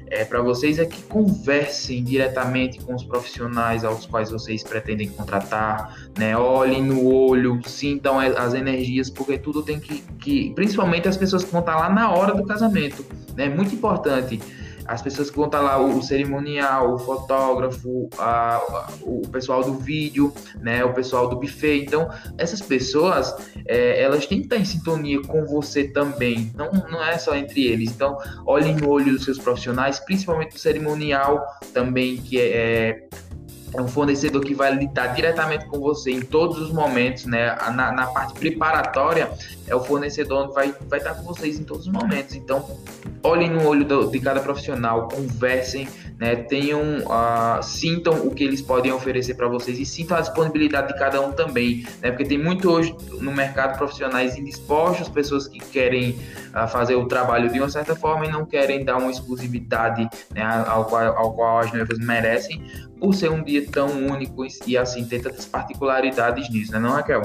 é, 0.09 0.27
para 0.27 0.43
vocês 0.43 0.79
é 0.79 0.85
que 0.85 1.01
conversem 1.05 2.05
diretamente 2.05 2.81
com 2.81 2.95
os 2.95 3.03
profissionais 3.03 3.83
aos 3.83 4.05
quais 4.05 4.31
vocês 4.31 4.63
pretendem 4.63 5.09
contratar, 5.09 5.97
né? 6.19 6.37
Olhem 6.37 6.85
no 6.85 7.07
olho, 7.07 7.63
sintam 7.67 8.21
as 8.21 8.53
energias, 8.53 9.09
porque 9.09 9.39
tudo 9.39 9.63
tem 9.63 9.81
que, 9.81 10.03
que 10.19 10.53
principalmente 10.55 11.09
as 11.09 11.17
pessoas 11.17 11.45
que 11.45 11.51
vão 11.51 11.61
estar 11.61 11.77
lá 11.77 11.89
na 11.89 12.11
hora 12.11 12.35
do 12.35 12.45
casamento, 12.45 13.03
né? 13.35 13.49
Muito 13.49 13.75
importante 13.75 14.39
as 14.89 15.03
pessoas 15.03 15.31
que 15.31 15.37
vão 15.37 15.45
estar 15.45 15.61
lá, 15.61 15.79
o, 15.79 16.03
cerimonial, 16.03 16.95
o 16.95 16.99
fotógrafo, 16.99 18.09
a, 18.19 18.57
a, 18.57 18.89
o 19.03 19.21
pessoal 19.29 19.63
do 19.63 19.75
vídeo, 19.75 20.33
né, 20.61 20.83
o 20.83 20.95
pessoal 20.95 21.29
do 21.29 21.37
buffet. 21.37 21.85
Então, 21.85 22.09
essas 22.39 22.63
pessoas, 22.63 23.35
é, 23.67 24.03
elas 24.03 24.27
têm 24.27 24.39
que 24.39 24.47
estar 24.47 24.57
em 24.57 24.65
sintonia 24.65 25.21
com 25.23 25.45
você 25.45 25.85
também, 25.85 26.51
não, 26.57 26.73
não 26.91 27.05
é 27.05 27.19
só 27.19 27.37
entre 27.37 27.67
eles. 27.67 27.91
Então, 27.91 28.17
olhem 28.47 28.75
no 28.75 28.89
olho 28.89 29.13
dos 29.13 29.25
seus 29.25 29.39
profissionais, 29.39 30.01
principalmente 30.01 30.57
o 30.57 30.59
cerimonial 30.59 31.45
também, 31.75 32.17
que 32.17 32.41
é, 32.41 32.49
é 32.57 33.09
é 33.75 33.81
um 33.81 33.89
fornecedor 33.89 34.43
que 34.43 34.55
vai 34.55 34.75
lidar 34.75 35.09
diretamente 35.09 35.67
com 35.67 35.79
você 35.79 36.11
em 36.11 36.21
todos 36.21 36.59
os 36.59 36.73
momentos, 36.73 37.27
né? 37.27 37.57
Na, 37.75 37.93
na 37.93 38.07
parte 38.07 38.35
preparatória, 38.35 39.31
é 39.67 39.75
o 39.75 39.81
fornecedor 39.81 40.49
que 40.49 40.55
vai, 40.55 40.75
vai 40.89 40.99
estar 40.99 41.15
com 41.15 41.23
vocês 41.23 41.59
em 41.59 41.65
todos 41.65 41.87
os 41.87 41.93
momentos. 41.93 42.35
Então, 42.35 42.65
olhem 43.23 43.51
no 43.51 43.67
olho 43.67 43.85
do, 43.85 44.11
de 44.11 44.19
cada 44.21 44.41
profissional, 44.41 45.09
conversem, 45.09 45.87
né? 46.19 46.37
Tenham, 46.37 46.99
uh, 47.01 47.63
sintam 47.63 48.27
o 48.27 48.35
que 48.35 48.43
eles 48.43 48.63
podem 48.63 48.91
oferecer 48.91 49.35
para 49.35 49.49
vocês 49.49 49.79
e 49.79 49.85
sintam 49.85 50.17
a 50.17 50.21
disponibilidade 50.21 50.93
de 50.93 50.99
cada 50.99 51.21
um 51.21 51.33
também, 51.33 51.87
né? 52.01 52.11
Porque 52.11 52.25
tem 52.25 52.39
muito 52.39 52.71
hoje 52.71 52.95
no 53.21 53.33
mercado 53.33 53.77
profissionais 53.77 54.37
indispostos, 54.37 55.09
pessoas 55.09 55.47
que 55.47 55.59
querem 55.59 56.19
uh, 56.65 56.69
fazer 56.69 56.95
o 56.95 57.07
trabalho 57.07 57.51
de 57.51 57.59
uma 57.59 57.69
certa 57.69 57.95
forma 57.95 58.27
e 58.27 58.31
não 58.31 58.45
querem 58.45 58.85
dar 58.85 58.97
uma 58.97 59.11
exclusividade 59.11 60.09
né, 60.35 60.43
ao, 60.67 60.85
qual, 60.85 61.17
ao 61.17 61.35
qual 61.35 61.59
as 61.59 61.73
noivas 61.73 61.99
merecem, 61.99 62.63
por 62.99 63.15
ser 63.15 63.31
um 63.31 63.43
dia 63.43 63.67
tão 63.71 63.89
único 63.89 64.45
e 64.67 64.77
assim 64.77 65.05
ter 65.05 65.21
tantas 65.21 65.47
particularidades 65.47 66.51
nisso, 66.51 66.73
né, 66.73 66.79
não, 66.79 66.91
Raquel? 66.91 67.23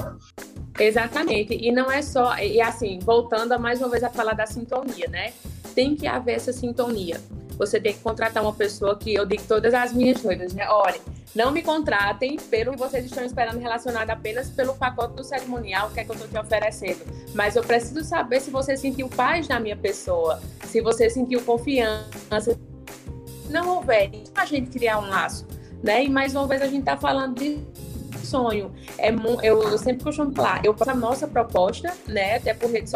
Exatamente, 0.78 1.54
e 1.54 1.70
não 1.70 1.90
é 1.90 2.02
só, 2.02 2.36
e 2.38 2.60
assim, 2.60 2.98
voltando 3.00 3.52
a 3.52 3.58
mais 3.58 3.80
uma 3.80 3.88
vez 3.88 4.02
a 4.02 4.10
falar 4.10 4.34
da 4.34 4.46
sintonia, 4.46 5.08
né? 5.08 5.32
Tem 5.74 5.94
que 5.94 6.06
haver 6.06 6.34
essa 6.34 6.52
sintonia. 6.52 7.20
Você 7.56 7.80
tem 7.80 7.92
que 7.92 8.00
contratar 8.00 8.42
uma 8.42 8.52
pessoa 8.52 8.96
que 8.96 9.14
eu 9.14 9.24
digo 9.24 9.42
todas 9.46 9.72
as 9.74 9.92
minhas 9.92 10.22
noivas, 10.22 10.52
né? 10.54 10.66
Olha, 10.68 11.00
não 11.34 11.50
me 11.50 11.62
contratem 11.62 12.36
pelo 12.36 12.72
que 12.72 12.78
vocês 12.78 13.04
estão 13.04 13.24
esperando 13.24 13.58
relacionado 13.58 14.10
apenas 14.10 14.48
pelo 14.50 14.74
pacote 14.74 15.14
do 15.14 15.24
cerimonial 15.24 15.90
que 15.90 16.00
é 16.00 16.04
que 16.04 16.10
eu 16.10 16.14
estou 16.14 16.28
te 16.28 16.38
oferecendo. 16.38 17.04
Mas 17.34 17.56
eu 17.56 17.62
preciso 17.62 18.04
saber 18.04 18.40
se 18.40 18.50
você 18.50 18.76
sentiu 18.76 19.08
paz 19.08 19.48
na 19.48 19.58
minha 19.58 19.76
pessoa, 19.76 20.40
se 20.64 20.80
você 20.80 21.08
sentiu 21.10 21.40
confiança. 21.42 22.58
Não 23.50 23.76
houver, 23.76 24.10
a 24.34 24.44
gente 24.46 24.70
criar 24.70 24.98
um 24.98 25.08
laço 25.08 25.46
né? 25.84 26.02
E 26.02 26.08
mais 26.08 26.34
uma 26.34 26.46
vez 26.46 26.62
a 26.62 26.66
gente 26.66 26.80
está 26.80 26.96
falando 26.96 27.38
de 27.38 27.58
sonho. 28.24 28.72
É, 28.96 29.10
eu, 29.42 29.62
eu 29.62 29.76
sempre 29.76 30.02
costumo 30.02 30.32
falar, 30.34 30.64
eu 30.64 30.72
faço 30.72 30.90
a 30.90 30.94
nossa 30.94 31.28
proposta, 31.28 31.92
né? 32.08 32.36
Até 32.36 32.54
por 32.54 32.70
redes 32.70 32.90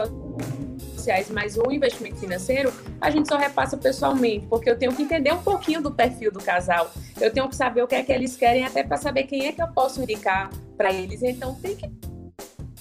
sociais, 1.09 1.31
mas 1.31 1.57
o 1.57 1.73
investimento 1.73 2.17
financeiro 2.17 2.73
a 3.01 3.11
gente 3.11 3.29
só 3.29 3.39
repassa 3.39 3.77
pessoalmente, 3.77 4.47
porque 4.47 4.69
eu 4.69 4.79
tenho 4.79 4.95
que 4.95 5.03
entender 5.03 5.33
um 5.33 5.43
pouquinho 5.43 5.81
do 5.83 5.91
perfil 5.91 6.31
do 6.31 6.41
casal. 6.41 6.91
Eu 7.21 7.33
tenho 7.33 7.49
que 7.49 7.57
saber 7.57 7.83
o 7.83 7.87
que 7.87 7.95
é 7.95 8.03
que 8.03 8.13
eles 8.13 8.37
querem, 8.37 8.65
até 8.65 8.83
para 8.83 8.99
saber 8.99 9.25
quem 9.25 9.47
é 9.47 9.53
que 9.53 9.63
eu 9.63 9.69
posso 9.69 10.03
indicar 10.03 10.51
para 10.77 10.93
eles. 10.93 11.23
Então 11.23 11.55
tem 11.55 11.75
que 11.75 11.89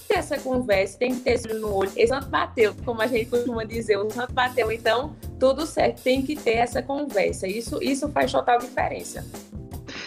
ter 0.06 0.18
essa 0.18 0.38
conversa, 0.38 0.98
tem 0.98 1.14
que 1.14 1.20
ter 1.20 1.34
isso 1.34 1.48
no 1.54 1.74
olho. 1.74 1.90
Esse 1.96 2.08
santo 2.08 2.28
bateu, 2.28 2.74
como 2.84 3.00
a 3.00 3.06
gente 3.06 3.26
costuma 3.26 3.64
dizer, 3.64 3.96
o 3.96 4.10
santo 4.10 4.32
bateu, 4.32 4.70
então 4.70 5.16
tudo 5.40 5.66
certo, 5.66 6.02
tem 6.02 6.22
que 6.22 6.36
ter 6.36 6.56
essa 6.56 6.82
conversa. 6.82 7.46
Isso, 7.46 7.82
isso 7.82 8.08
faz 8.10 8.30
total 8.30 8.58
diferença. 8.58 9.24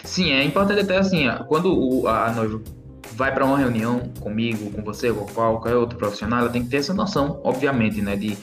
Sim, 0.04 0.30
é 0.30 0.44
importante 0.44 0.80
até 0.80 0.98
assim, 0.98 1.24
quando 1.48 1.72
o, 1.74 2.06
a 2.06 2.30
noiva 2.32 2.62
vai 3.14 3.32
para 3.32 3.44
uma 3.44 3.58
reunião 3.58 4.00
comigo, 4.20 4.70
com 4.70 4.82
você, 4.82 5.12
com 5.12 5.26
qualquer 5.26 5.74
outro 5.74 5.98
profissional, 5.98 6.40
ela 6.40 6.48
tem 6.48 6.62
que 6.62 6.68
ter 6.68 6.78
essa 6.78 6.94
noção, 6.94 7.40
obviamente, 7.44 8.00
né, 8.00 8.16
de 8.16 8.36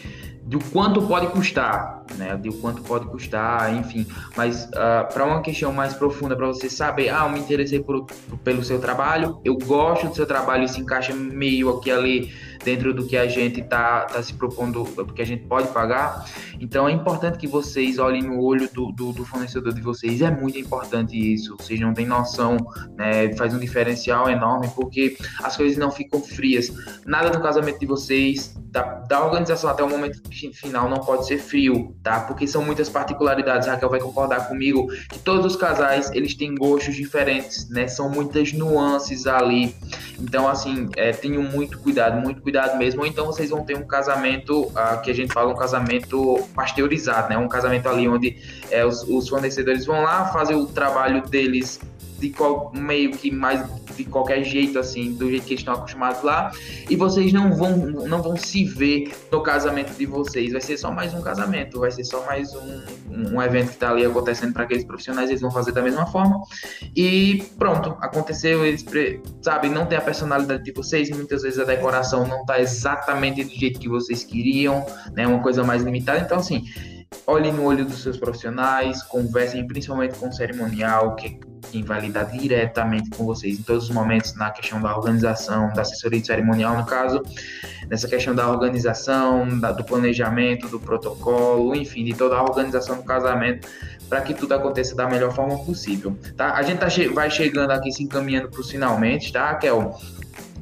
de 0.49 0.58
o 0.58 0.60
quanto 0.71 0.99
pode 1.03 1.27
custar, 1.27 2.03
né? 2.17 2.36
De 2.36 2.49
quanto 2.49 2.82
pode 2.82 3.05
custar, 3.05 3.71
enfim. 3.75 4.08
Mas 4.36 4.65
uh, 4.65 4.69
ah, 4.77 5.03
para 5.03 5.23
uma 5.23 5.41
questão 5.43 5.71
mais 5.71 5.93
profunda, 5.93 6.36
para 6.36 6.47
você 6.47 6.67
saber, 6.67 7.10
ah, 7.10 7.25
eu 7.25 7.29
me 7.29 7.39
interessei 7.39 7.79
por, 7.79 8.08
pelo 8.43 8.63
seu 8.63 8.79
trabalho, 8.79 9.39
eu 9.45 9.55
gosto 9.55 10.08
do 10.08 10.15
seu 10.15 10.25
trabalho 10.25 10.67
se 10.67 10.82
encaixa 10.82 11.13
meio 11.13 11.69
aqui 11.69 11.91
ali 11.91 12.34
dentro 12.63 12.93
do 12.93 13.06
que 13.06 13.17
a 13.17 13.28
gente 13.28 13.62
tá, 13.62 14.02
tá 14.02 14.22
se 14.22 14.34
propondo, 14.34 14.84
do 14.84 15.13
que 15.13 15.22
a 15.22 15.26
gente 15.26 15.43
pode 15.45 15.67
pagar. 15.69 16.26
Então 16.60 16.88
é 16.88 16.91
importante 16.91 17.38
que 17.38 17.48
vocês 17.48 18.00
olhem 18.00 18.22
no 18.22 18.41
olho 18.41 18.69
do, 18.74 18.91
do, 18.91 19.13
do 19.13 19.26
fornecedor 19.26 19.74
de 19.74 19.82
vocês. 19.82 20.22
É 20.22 20.30
muito 20.30 20.58
importante 20.58 21.17
isso. 21.17 21.56
Vocês 21.58 21.80
não 21.80 21.93
têm 21.93 22.06
noção, 22.06 22.58
né? 22.95 23.34
Faz 23.36 23.54
um 23.54 23.60
diferencial 23.60 24.30
enorme 24.30 24.69
porque 24.76 25.17
as 25.43 25.56
coisas 25.56 25.78
não 25.78 25.91
ficam 25.91 26.22
frias. 26.22 26.72
Nada 27.06 27.30
no 27.30 27.41
casamento 27.41 27.80
de 27.80 27.86
vocês 27.86 28.56
da, 28.72 28.84
da 28.84 29.26
organização 29.26 29.69
até 29.69 29.84
o 29.84 29.89
momento 29.89 30.22
final 30.54 30.89
não 30.89 31.00
pode 31.00 31.26
ser 31.26 31.39
frio, 31.39 31.95
tá? 32.04 32.19
Porque 32.22 32.45
são 32.45 32.63
muitas 32.63 32.89
particularidades. 32.89 33.67
Raquel 33.67 33.89
vai 33.89 34.00
concordar 34.00 34.48
comigo 34.48 34.88
que 35.10 35.19
todos 35.19 35.45
os 35.45 35.56
casais 35.56 36.12
eles 36.12 36.36
têm 36.36 36.56
gostos 36.56 36.95
diferentes, 36.95 37.69
né? 37.69 37.88
São 37.88 38.10
muitas 38.10 38.54
nuances 38.54 39.26
ali. 39.26 39.76
Então, 40.19 40.48
assim, 40.48 40.89
é, 40.95 41.12
tenham 41.12 41.41
muito 41.43 41.80
cuidado, 41.80 42.22
muito 42.22 42.41
cuidado 42.41 42.49
mesmo. 42.78 43.02
Ou 43.02 43.08
então 43.08 43.26
vocês 43.26 43.50
vão 43.50 43.64
ter 43.64 43.76
um 43.76 43.86
casamento 43.86 44.72
ah, 44.76 44.98
que 44.98 45.10
a 45.10 45.14
gente 45.14 45.34
fala 45.34 45.52
um 45.52 45.56
casamento 45.56 46.38
pasteurizado, 46.56 47.30
né? 47.30 47.38
Um 47.38 47.48
casamento 47.48 47.88
ali 47.88 48.08
onde 48.08 48.38
é, 48.70 48.86
os, 48.86 49.04
os 49.04 49.28
fornecedores 49.28 49.86
vão 49.86 50.02
lá 50.02 50.26
fazer 50.26 50.56
o 50.56 50.66
trabalho 50.66 51.22
deles 51.22 51.80
de 52.20 52.30
qual, 52.30 52.72
meio 52.74 53.12
que 53.12 53.32
mais 53.32 53.62
de 54.04 54.10
qualquer 54.10 54.44
jeito, 54.44 54.80
assim, 54.80 55.14
do 55.14 55.30
jeito 55.30 55.46
que 55.46 55.54
eles 55.54 55.62
estão 55.62 55.74
acostumados 55.74 56.24
lá, 56.24 56.52
e 56.90 56.96
vocês 56.96 57.34
não 57.34 57.56
vão, 57.56 57.76
não 57.78 58.22
vão 58.22 58.38
se 58.38 58.64
ver 58.64 59.12
no 59.32 59.42
casamento 59.42 59.94
de 59.98 60.06
vocês. 60.06 60.52
Vai 60.52 60.62
ser 60.62 60.78
só 60.78 60.92
mais 60.92 61.14
um 61.14 61.22
casamento, 61.22 61.80
vai 61.80 61.92
ser 61.92 62.04
só 62.06 62.26
mais 62.26 62.54
um, 62.54 62.82
um 63.10 63.42
evento 63.42 63.68
que 63.68 63.74
está 63.74 63.92
ali 63.92 64.06
acontecendo 64.06 64.54
para 64.54 64.64
aqueles 64.64 64.86
profissionais, 64.86 65.30
eles 65.30 65.42
vão 65.42 65.52
fazer 65.52 65.72
da 65.72 65.82
mesma 65.82 66.06
forma. 66.06 66.40
E 66.96 67.44
pronto, 67.58 67.98
aconteceu, 68.02 68.66
eles, 68.66 68.86
sabe, 69.42 69.70
não 69.70 69.86
tem 69.86 69.98
a 69.98 70.02
personalidade 70.02 70.64
de 70.64 70.72
vocês, 70.72 71.10
muitas 71.10 71.42
vezes 71.44 71.60
a 71.60 71.66
decoração 71.66 72.26
não 72.26 72.42
está 72.42 72.60
exatamente 72.60 73.44
do 73.44 73.54
jeito 73.54 73.80
que 73.80 73.90
vocês 73.90 74.24
queriam, 74.24 74.86
né? 75.14 75.28
Uma 75.28 75.42
coisa 75.42 75.64
mais 75.64 75.84
limitada. 75.84 76.20
Então, 76.20 76.38
assim, 76.38 76.64
olhem 77.28 77.52
no 77.52 77.64
olho 77.64 77.86
dos 77.86 78.02
seus 78.02 78.18
profissionais, 78.18 79.04
conversem 79.04 79.66
principalmente 79.68 80.18
com 80.18 80.30
o 80.30 80.32
cerimonial, 80.32 81.16
que 81.16 81.40
quem 81.72 81.84
vai 81.84 82.02
lidar 82.02 82.26
diretamente 82.26 83.10
com 83.12 83.26
vocês 83.26 83.60
em 83.60 83.63
todos 83.63 83.86
os 83.86 83.89
momentos 83.89 84.36
na 84.36 84.50
questão 84.52 84.82
da 84.82 84.95
organização, 84.95 85.72
da 85.74 85.82
assessoria 85.82 86.24
cerimonial, 86.24 86.78
no 86.78 86.86
caso, 86.86 87.22
nessa 87.88 88.08
questão 88.08 88.34
da 88.34 88.50
organização, 88.50 89.60
da, 89.60 89.72
do 89.72 89.84
planejamento, 89.84 90.67
do 90.67 90.80
protocolo, 90.80 91.76
enfim, 91.76 92.04
de 92.04 92.13
toda 92.13 92.36
a 92.36 92.43
organização 92.43 92.98
do 92.98 93.04
casamento, 93.04 93.67
para 94.08 94.22
que 94.22 94.34
tudo 94.34 94.54
aconteça 94.54 94.95
da 94.95 95.08
melhor 95.08 95.34
forma 95.34 95.58
possível, 95.63 96.17
tá? 96.36 96.54
A 96.54 96.63
gente 96.63 96.80
tá 96.80 96.89
che 96.89 97.08
vai 97.10 97.30
chegando 97.30 97.72
aqui, 97.72 97.91
se 97.91 98.04
encaminhando 98.04 98.50
para 98.50 98.60
os 98.60 98.69
finalmente, 98.69 99.32
tá, 99.32 99.52
Raquel? 99.52 100.00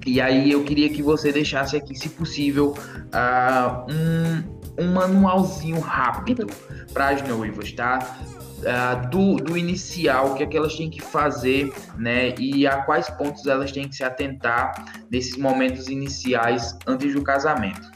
E 0.05 0.21
aí 0.21 0.51
eu 0.51 0.63
queria 0.63 0.89
que 0.89 1.01
você 1.01 1.31
deixasse 1.31 1.75
aqui, 1.75 1.93
se 1.95 2.09
possível, 2.09 2.73
uh, 3.13 3.91
um, 3.91 4.85
um 4.85 4.93
manualzinho 4.93 5.79
rápido 5.79 6.47
para 6.93 7.09
as 7.09 7.27
noivas, 7.27 7.71
tá? 7.71 8.17
Uh, 8.59 9.09
do, 9.09 9.35
do 9.37 9.57
inicial, 9.57 10.31
o 10.31 10.35
que 10.35 10.43
é 10.43 10.45
que 10.45 10.57
elas 10.57 10.75
têm 10.75 10.89
que 10.89 11.01
fazer, 11.01 11.71
né? 11.97 12.33
E 12.39 12.65
a 12.65 12.83
quais 12.83 13.09
pontos 13.11 13.45
elas 13.45 13.71
têm 13.71 13.87
que 13.87 13.95
se 13.95 14.03
atentar 14.03 15.05
nesses 15.11 15.37
momentos 15.37 15.87
iniciais 15.87 16.77
antes 16.85 17.13
do 17.13 17.21
casamento. 17.21 17.91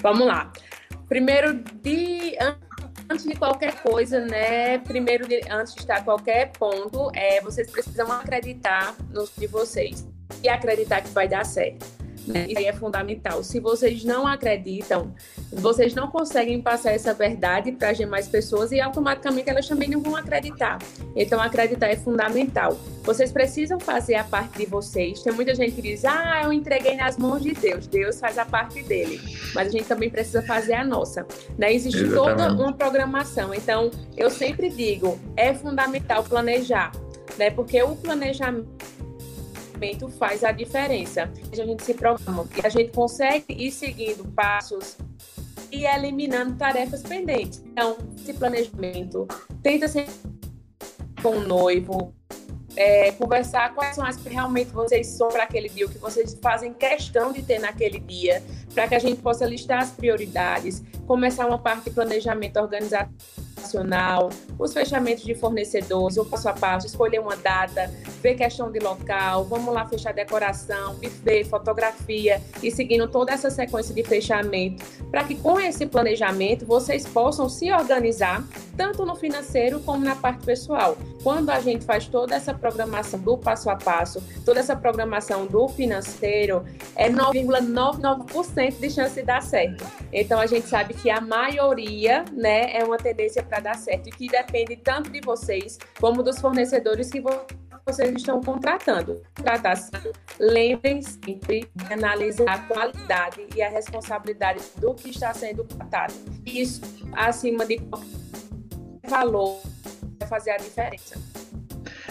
Vamos 0.00 0.26
lá. 0.26 0.52
Primeiro, 1.08 1.54
de, 1.82 2.36
antes 3.10 3.24
de 3.24 3.34
qualquer 3.34 3.82
coisa, 3.82 4.20
né? 4.20 4.78
Primeiro, 4.78 5.26
de, 5.26 5.40
antes 5.50 5.74
de 5.74 5.80
estar 5.80 6.04
qualquer 6.04 6.52
ponto, 6.52 7.10
é, 7.14 7.40
vocês 7.40 7.70
precisam 7.70 8.10
acreditar 8.12 8.94
no 9.10 9.28
de 9.36 9.46
vocês 9.46 10.06
e 10.42 10.48
acreditar 10.48 11.00
que 11.00 11.10
vai 11.10 11.26
dar 11.26 11.44
certo. 11.44 11.97
Né? 12.28 12.46
Isso 12.48 12.58
aí 12.58 12.66
é 12.66 12.72
fundamental. 12.72 13.42
Se 13.42 13.58
vocês 13.58 14.04
não 14.04 14.26
acreditam, 14.26 15.12
vocês 15.52 15.94
não 15.94 16.08
conseguem 16.08 16.60
passar 16.60 16.92
essa 16.92 17.14
verdade 17.14 17.72
para 17.72 17.90
as 17.90 17.96
demais 17.96 18.28
pessoas 18.28 18.70
e 18.70 18.80
automaticamente 18.80 19.48
elas 19.48 19.66
também 19.66 19.88
não 19.88 20.00
vão 20.00 20.14
acreditar. 20.14 20.78
Então, 21.16 21.40
acreditar 21.40 21.88
é 21.88 21.96
fundamental. 21.96 22.78
Vocês 23.02 23.32
precisam 23.32 23.80
fazer 23.80 24.16
a 24.16 24.24
parte 24.24 24.58
de 24.58 24.66
vocês. 24.66 25.22
Tem 25.22 25.32
muita 25.32 25.54
gente 25.54 25.72
que 25.72 25.82
diz: 25.82 26.04
ah, 26.04 26.42
eu 26.44 26.52
entreguei 26.52 26.96
nas 26.96 27.16
mãos 27.16 27.42
de 27.42 27.52
Deus. 27.54 27.86
Deus 27.86 28.20
faz 28.20 28.36
a 28.36 28.44
parte 28.44 28.82
dele. 28.82 29.20
Mas 29.54 29.68
a 29.68 29.70
gente 29.70 29.84
também 29.84 30.10
precisa 30.10 30.42
fazer 30.42 30.74
a 30.74 30.84
nossa. 30.84 31.26
Né? 31.56 31.72
Existe 31.72 32.02
Exatamente. 32.02 32.36
toda 32.36 32.62
uma 32.62 32.72
programação. 32.72 33.54
Então, 33.54 33.90
eu 34.16 34.28
sempre 34.28 34.68
digo: 34.68 35.18
é 35.36 35.54
fundamental 35.54 36.22
planejar. 36.24 36.92
Né? 37.38 37.50
Porque 37.50 37.82
o 37.82 37.96
planejamento 37.96 38.68
faz 40.08 40.44
a 40.44 40.52
diferença. 40.52 41.30
A 41.52 41.56
gente 41.56 41.82
se 41.82 41.94
programa 41.94 42.46
e 42.56 42.66
a 42.66 42.68
gente 42.68 42.92
consegue 42.92 43.52
ir 43.52 43.70
seguindo 43.70 44.24
passos 44.32 44.96
e 45.70 45.84
eliminando 45.84 46.56
tarefas 46.56 47.02
pendentes. 47.02 47.62
Então, 47.66 47.96
esse 48.16 48.32
planejamento, 48.34 49.26
tenta 49.62 49.86
ser 49.88 50.06
com 51.22 51.30
o 51.30 51.40
noivo, 51.40 52.14
é, 52.76 53.10
conversar 53.12 53.74
quais 53.74 53.96
são 53.96 54.04
as 54.04 54.16
que 54.16 54.28
realmente 54.28 54.70
vocês 54.70 55.06
são 55.08 55.28
para 55.28 55.42
aquele 55.42 55.68
dia, 55.68 55.86
o 55.86 55.88
que 55.88 55.98
vocês 55.98 56.38
fazem 56.40 56.72
questão 56.72 57.32
de 57.32 57.42
ter 57.42 57.58
naquele 57.58 57.98
dia, 57.98 58.42
para 58.72 58.86
que 58.86 58.94
a 58.94 58.98
gente 58.98 59.20
possa 59.20 59.44
listar 59.44 59.82
as 59.82 59.90
prioridades, 59.90 60.82
começar 61.06 61.46
uma 61.46 61.58
parte 61.58 61.84
de 61.84 61.90
planejamento 61.90 62.58
organizado 62.58 63.10
nacional, 63.60 64.30
os 64.58 64.72
fechamentos 64.72 65.24
de 65.24 65.34
fornecedores, 65.34 66.16
o 66.16 66.24
passo 66.24 66.48
a 66.48 66.52
passo, 66.52 66.86
escolher 66.86 67.20
uma 67.20 67.36
data, 67.36 67.92
ver 68.22 68.34
questão 68.34 68.70
de 68.70 68.78
local, 68.78 69.44
vamos 69.44 69.72
lá 69.72 69.86
fechar 69.86 70.12
decoração, 70.12 70.94
buffet, 70.94 71.44
fotografia 71.44 72.40
e 72.62 72.70
seguindo 72.70 73.08
toda 73.08 73.32
essa 73.32 73.50
sequência 73.50 73.94
de 73.94 74.02
fechamento, 74.02 74.84
para 75.10 75.24
que 75.24 75.34
com 75.34 75.58
esse 75.60 75.86
planejamento 75.86 76.64
vocês 76.66 77.06
possam 77.06 77.48
se 77.48 77.72
organizar, 77.72 78.44
tanto 78.76 79.04
no 79.04 79.16
financeiro 79.16 79.80
como 79.80 80.04
na 80.04 80.14
parte 80.14 80.44
pessoal. 80.44 80.96
Quando 81.22 81.50
a 81.50 81.60
gente 81.60 81.84
faz 81.84 82.06
toda 82.06 82.34
essa 82.36 82.54
programação 82.54 83.18
do 83.18 83.36
passo 83.36 83.68
a 83.68 83.76
passo, 83.76 84.22
toda 84.44 84.60
essa 84.60 84.76
programação 84.76 85.46
do 85.46 85.68
financeiro, 85.68 86.64
é 86.94 87.10
9,99% 87.10 88.78
de 88.78 88.90
chance 88.90 89.14
de 89.14 89.22
dar 89.22 89.42
certo. 89.42 89.84
Então 90.12 90.40
a 90.40 90.46
gente 90.46 90.68
sabe 90.68 90.94
que 90.94 91.10
a 91.10 91.20
maioria, 91.20 92.24
né, 92.32 92.76
é 92.76 92.84
uma 92.84 92.96
tendência 92.96 93.42
para 93.48 93.60
dar 93.60 93.74
certo 93.74 94.08
e 94.08 94.12
que 94.12 94.28
depende 94.28 94.76
tanto 94.76 95.10
de 95.10 95.20
vocês 95.20 95.78
como 96.00 96.22
dos 96.22 96.38
fornecedores 96.38 97.10
que 97.10 97.20
vocês 97.86 98.14
estão 98.14 98.40
contratando. 98.40 99.22
Contratação, 99.36 100.12
lembrem 100.38 101.00
sempre 101.02 101.68
de 101.74 101.92
analisar 101.92 102.48
a 102.48 102.58
qualidade 102.58 103.46
e 103.56 103.62
a 103.62 103.68
responsabilidade 103.68 104.62
do 104.76 104.94
que 104.94 105.10
está 105.10 105.32
sendo 105.32 105.64
tratado. 105.64 106.14
Isso, 106.44 106.82
acima 107.12 107.64
de 107.64 107.80
valor, 109.08 109.60
vai 110.18 110.28
fazer 110.28 110.50
a 110.50 110.56
diferença. 110.58 111.18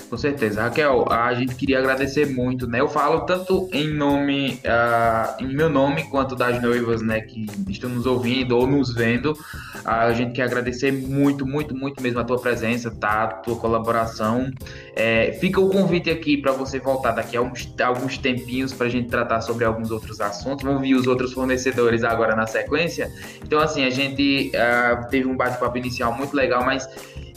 Com 0.10 0.16
certeza. 0.16 0.62
Raquel, 0.62 1.06
a 1.12 1.34
gente 1.34 1.56
queria 1.56 1.80
agradecer 1.80 2.26
muito, 2.28 2.66
né? 2.66 2.80
Eu 2.80 2.88
falo 2.88 3.22
tanto 3.22 3.68
em 3.74 3.94
nome, 3.94 4.62
uh, 4.64 5.44
em 5.44 5.54
meu 5.54 5.70
nome, 5.70 6.06
quanto 6.10 6.34
das 6.34 6.62
noivas, 6.62 7.02
né, 7.02 7.20
que 7.20 7.46
estão 7.68 7.90
nos 7.90 8.06
ouvindo 8.06 8.58
ou 8.58 8.66
nos 8.66 8.94
vendo. 8.94 9.34
Uh, 9.34 9.38
a 9.84 10.14
gente 10.14 10.32
quer 10.32 10.44
agradecer 10.44 10.94
muito, 10.94 11.46
muito, 11.46 11.76
muito 11.76 12.02
mesmo 12.02 12.20
a 12.22 12.24
tua 12.24 12.40
presença, 12.40 12.90
tá? 12.90 13.24
A 13.24 13.28
tua 13.28 13.58
colaboração. 13.58 14.50
É, 14.96 15.34
fica 15.42 15.60
o 15.60 15.70
convite 15.70 16.10
aqui 16.10 16.38
para 16.38 16.54
você 16.54 16.80
voltar 16.80 17.12
daqui 17.12 17.36
a 17.36 17.42
alguns, 17.42 17.70
alguns 17.84 18.18
tempinhos 18.18 18.74
para 18.74 18.88
a 18.88 18.90
gente 18.90 19.10
tratar 19.10 19.42
sobre 19.42 19.66
alguns 19.66 19.92
outros 19.92 20.22
assuntos. 20.22 20.64
Vamos 20.64 20.82
ver 20.82 20.96
os 20.96 21.06
outros 21.06 21.34
fornecedores 21.34 22.06
agora 22.06 22.34
na 22.34 22.48
sequência. 22.48 23.12
Então, 23.44 23.60
assim, 23.60 23.84
a 23.84 23.90
gente 23.90 24.52
uh, 24.56 25.10
teve 25.10 25.28
um 25.28 25.36
bate-papo 25.36 25.78
inicial 25.78 26.14
muito 26.14 26.34
legal, 26.34 26.64
mas 26.64 26.88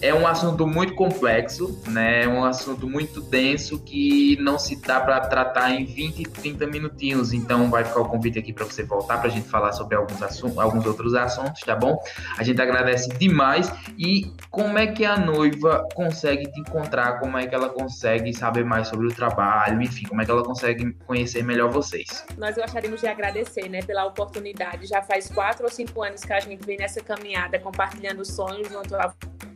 é 0.02 0.14
um 0.14 0.26
assunto 0.26 0.66
muito 0.66 0.94
complexo, 0.94 1.80
né? 1.88 2.24
É 2.24 2.28
um 2.28 2.42
assunto 2.44 2.88
muito 2.88 3.20
denso 3.20 3.78
que 3.78 4.36
não 4.40 4.58
se 4.58 4.76
dá 4.80 4.98
para 5.00 5.20
tratar 5.20 5.72
em 5.72 5.84
20, 5.84 6.22
30 6.22 6.66
minutinhos. 6.66 7.32
Então 7.32 7.70
vai 7.70 7.84
ficar 7.84 8.00
o 8.00 8.08
convite 8.08 8.38
aqui 8.38 8.52
para 8.52 8.64
você 8.64 8.82
voltar 8.82 9.18
para 9.18 9.28
a 9.28 9.30
gente 9.30 9.48
falar 9.48 9.72
sobre 9.72 9.96
alguns, 9.96 10.22
assuntos, 10.22 10.58
alguns 10.58 10.86
outros 10.86 11.14
assuntos, 11.14 11.60
tá 11.60 11.76
bom? 11.76 12.02
A 12.38 12.42
gente 12.42 12.60
agradece 12.62 13.10
demais. 13.18 13.70
E 13.98 14.32
como 14.50 14.78
é 14.78 14.86
que 14.86 15.04
a 15.04 15.18
noiva 15.18 15.86
consegue 15.94 16.50
te 16.50 16.60
encontrar? 16.60 17.20
Como 17.20 17.36
é 17.36 17.46
que 17.46 17.54
ela 17.54 17.68
consegue 17.68 18.32
saber 18.32 18.64
mais 18.64 18.88
sobre 18.88 19.06
o 19.06 19.14
trabalho? 19.14 19.82
Enfim, 19.82 20.06
como 20.06 20.22
é 20.22 20.24
que 20.24 20.30
ela 20.30 20.42
consegue 20.42 20.92
conhecer 21.06 21.44
melhor 21.44 21.70
vocês? 21.70 22.24
Nós 22.38 22.56
gostaríamos 22.56 23.00
de 23.00 23.06
agradecer, 23.06 23.68
né, 23.68 23.82
pela 23.82 24.06
oportunidade. 24.06 24.86
Já 24.86 25.02
faz 25.02 25.28
quatro 25.28 25.64
ou 25.64 25.70
cinco 25.70 26.02
anos 26.02 26.22
que 26.22 26.32
a 26.32 26.40
gente 26.40 26.64
vem 26.64 26.78
nessa 26.78 27.02
caminhada 27.02 27.58
compartilhando 27.58 28.24
sonhos 28.24 28.68
junto 28.68 28.96
a 28.96 29.12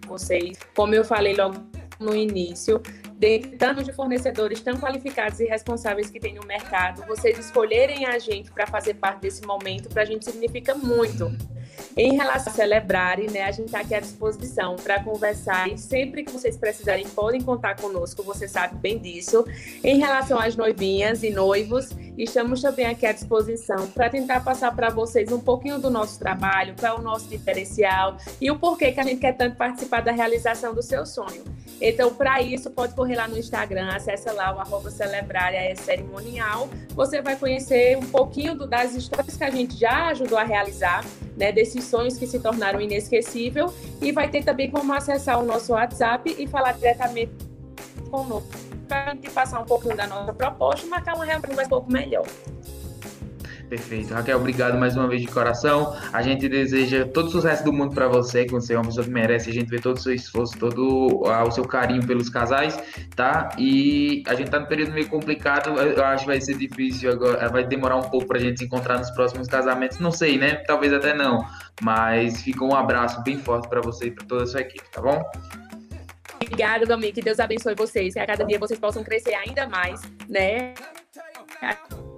vocês. 0.06 0.58
Como 0.74 0.94
eu 0.94 1.04
falei 1.04 1.34
logo 1.34 1.56
no 1.98 2.14
início, 2.14 2.80
dentre 3.16 3.56
tantos 3.56 3.84
de 3.84 3.92
fornecedores 3.92 4.60
tão 4.60 4.76
qualificados 4.76 5.40
e 5.40 5.44
responsáveis 5.44 6.10
que 6.10 6.20
tem 6.20 6.34
no 6.34 6.44
mercado, 6.46 7.04
vocês 7.06 7.38
escolherem 7.38 8.06
a 8.06 8.18
gente 8.18 8.50
para 8.50 8.66
fazer 8.66 8.94
parte 8.94 9.20
desse 9.20 9.46
momento, 9.46 9.88
para 9.88 10.02
a 10.02 10.04
gente 10.04 10.24
significa 10.24 10.74
muito. 10.74 11.30
Em 11.96 12.16
relação 12.16 12.52
a 12.52 12.56
celebrarem, 12.56 13.30
né, 13.30 13.44
a 13.44 13.52
gente 13.52 13.66
está 13.66 13.80
aqui 13.80 13.94
à 13.94 14.00
disposição 14.00 14.76
para 14.76 15.02
conversar 15.02 15.68
e 15.68 15.78
sempre 15.78 16.24
que 16.24 16.32
vocês 16.32 16.56
precisarem 16.56 17.08
podem 17.08 17.40
contar 17.40 17.76
conosco, 17.76 18.22
você 18.22 18.48
sabe 18.48 18.76
bem 18.78 18.98
disso. 18.98 19.44
Em 19.82 19.98
relação 19.98 20.38
às 20.38 20.56
noivinhas 20.56 21.22
e 21.22 21.30
noivos, 21.30 21.90
estamos 22.18 22.60
também 22.60 22.86
aqui 22.86 23.06
à 23.06 23.12
disposição 23.12 23.86
para 23.88 24.10
tentar 24.10 24.40
passar 24.40 24.74
para 24.74 24.90
vocês 24.90 25.30
um 25.30 25.40
pouquinho 25.40 25.78
do 25.78 25.90
nosso 25.90 26.18
trabalho, 26.18 26.74
qual 26.78 26.96
é 26.96 27.00
o 27.00 27.02
nosso 27.02 27.28
diferencial 27.28 28.16
e 28.40 28.50
o 28.50 28.58
porquê 28.58 28.90
que 28.92 29.00
a 29.00 29.04
gente 29.04 29.20
quer 29.20 29.36
tanto 29.36 29.56
participar 29.56 30.00
da 30.00 30.12
realização 30.12 30.74
do 30.74 30.82
seu 30.82 31.06
sonho. 31.06 31.44
Então, 31.80 32.14
para 32.14 32.40
isso, 32.40 32.70
pode 32.70 32.94
correr 32.94 33.16
lá 33.16 33.28
no 33.28 33.36
Instagram, 33.36 33.88
acessa 33.88 34.32
lá 34.32 34.54
o 34.54 34.60
arroba 34.60 34.90
celebrária 34.90 35.58
é 35.58 35.74
cerimonial. 35.74 36.68
Você 36.90 37.20
vai 37.20 37.36
conhecer 37.36 37.96
um 37.96 38.06
pouquinho 38.06 38.54
do, 38.54 38.66
das 38.66 38.94
histórias 38.94 39.36
que 39.36 39.44
a 39.44 39.50
gente 39.50 39.76
já 39.76 40.08
ajudou 40.08 40.38
a 40.38 40.44
realizar, 40.44 41.04
né, 41.36 41.50
desses 41.50 41.84
sonhos 41.84 42.16
que 42.16 42.26
se 42.26 42.38
tornaram 42.38 42.80
inesquecível 42.80 43.72
e 44.00 44.12
vai 44.12 44.28
ter 44.28 44.44
também 44.44 44.70
como 44.70 44.92
acessar 44.92 45.40
o 45.40 45.44
nosso 45.44 45.72
WhatsApp 45.72 46.34
e 46.38 46.46
falar 46.46 46.72
diretamente 46.72 47.32
conosco 48.10 48.74
para 48.86 49.10
a 49.10 49.14
gente 49.14 49.30
passar 49.30 49.60
um 49.60 49.64
pouquinho 49.64 49.96
da 49.96 50.06
nossa 50.06 50.32
proposta 50.32 50.86
e 50.86 50.88
marcar 50.88 51.14
uma 51.14 51.24
reunião 51.24 51.64
um 51.64 51.68
pouco 51.68 51.90
melhor. 51.90 52.26
Perfeito. 53.68 54.14
Raquel, 54.14 54.38
obrigado 54.38 54.78
mais 54.78 54.96
uma 54.96 55.08
vez 55.08 55.22
de 55.22 55.26
coração. 55.26 55.96
A 56.12 56.22
gente 56.22 56.48
deseja 56.48 57.06
todo 57.06 57.26
o 57.26 57.30
sucesso 57.30 57.64
do 57.64 57.72
mundo 57.72 57.94
para 57.94 58.06
você, 58.06 58.44
que 58.44 58.52
você 58.52 58.74
é 58.74 58.76
uma 58.76 58.84
pessoa 58.84 59.04
que 59.04 59.10
merece. 59.10 59.50
A 59.50 59.52
gente 59.52 59.68
vê 59.68 59.80
todo 59.80 59.96
o 59.96 60.00
seu 60.00 60.14
esforço, 60.14 60.56
todo 60.58 61.22
o 61.24 61.50
seu 61.50 61.64
carinho 61.64 62.06
pelos 62.06 62.28
casais, 62.28 62.78
tá? 63.16 63.50
E 63.58 64.22
a 64.28 64.34
gente 64.34 64.50
tá 64.50 64.60
num 64.60 64.66
período 64.66 64.92
meio 64.92 65.08
complicado. 65.08 65.70
Eu 65.80 66.04
acho 66.04 66.24
que 66.24 66.30
vai 66.30 66.40
ser 66.40 66.56
difícil 66.56 67.10
agora. 67.10 67.48
Vai 67.48 67.64
demorar 67.64 67.96
um 67.96 68.02
pouco 68.02 68.26
pra 68.26 68.38
gente 68.38 68.58
se 68.58 68.64
encontrar 68.66 68.98
nos 68.98 69.10
próximos 69.10 69.48
casamentos. 69.48 69.98
Não 69.98 70.12
sei, 70.12 70.38
né? 70.38 70.56
Talvez 70.66 70.92
até 70.92 71.14
não. 71.14 71.44
Mas 71.82 72.42
fica 72.42 72.64
um 72.64 72.74
abraço 72.74 73.22
bem 73.22 73.38
forte 73.38 73.68
para 73.68 73.80
você 73.80 74.06
e 74.06 74.10
para 74.10 74.24
toda 74.26 74.44
a 74.44 74.46
sua 74.46 74.60
equipe, 74.60 74.84
tá 74.92 75.00
bom? 75.00 75.20
Obrigada, 76.34 76.84
Domingo. 76.84 77.14
Que 77.14 77.22
Deus 77.22 77.40
abençoe 77.40 77.74
vocês. 77.74 78.14
Que 78.14 78.20
a 78.20 78.26
cada 78.26 78.44
dia 78.44 78.58
vocês 78.58 78.78
possam 78.78 79.02
crescer 79.02 79.34
ainda 79.34 79.66
mais, 79.66 80.00
né? 80.28 80.74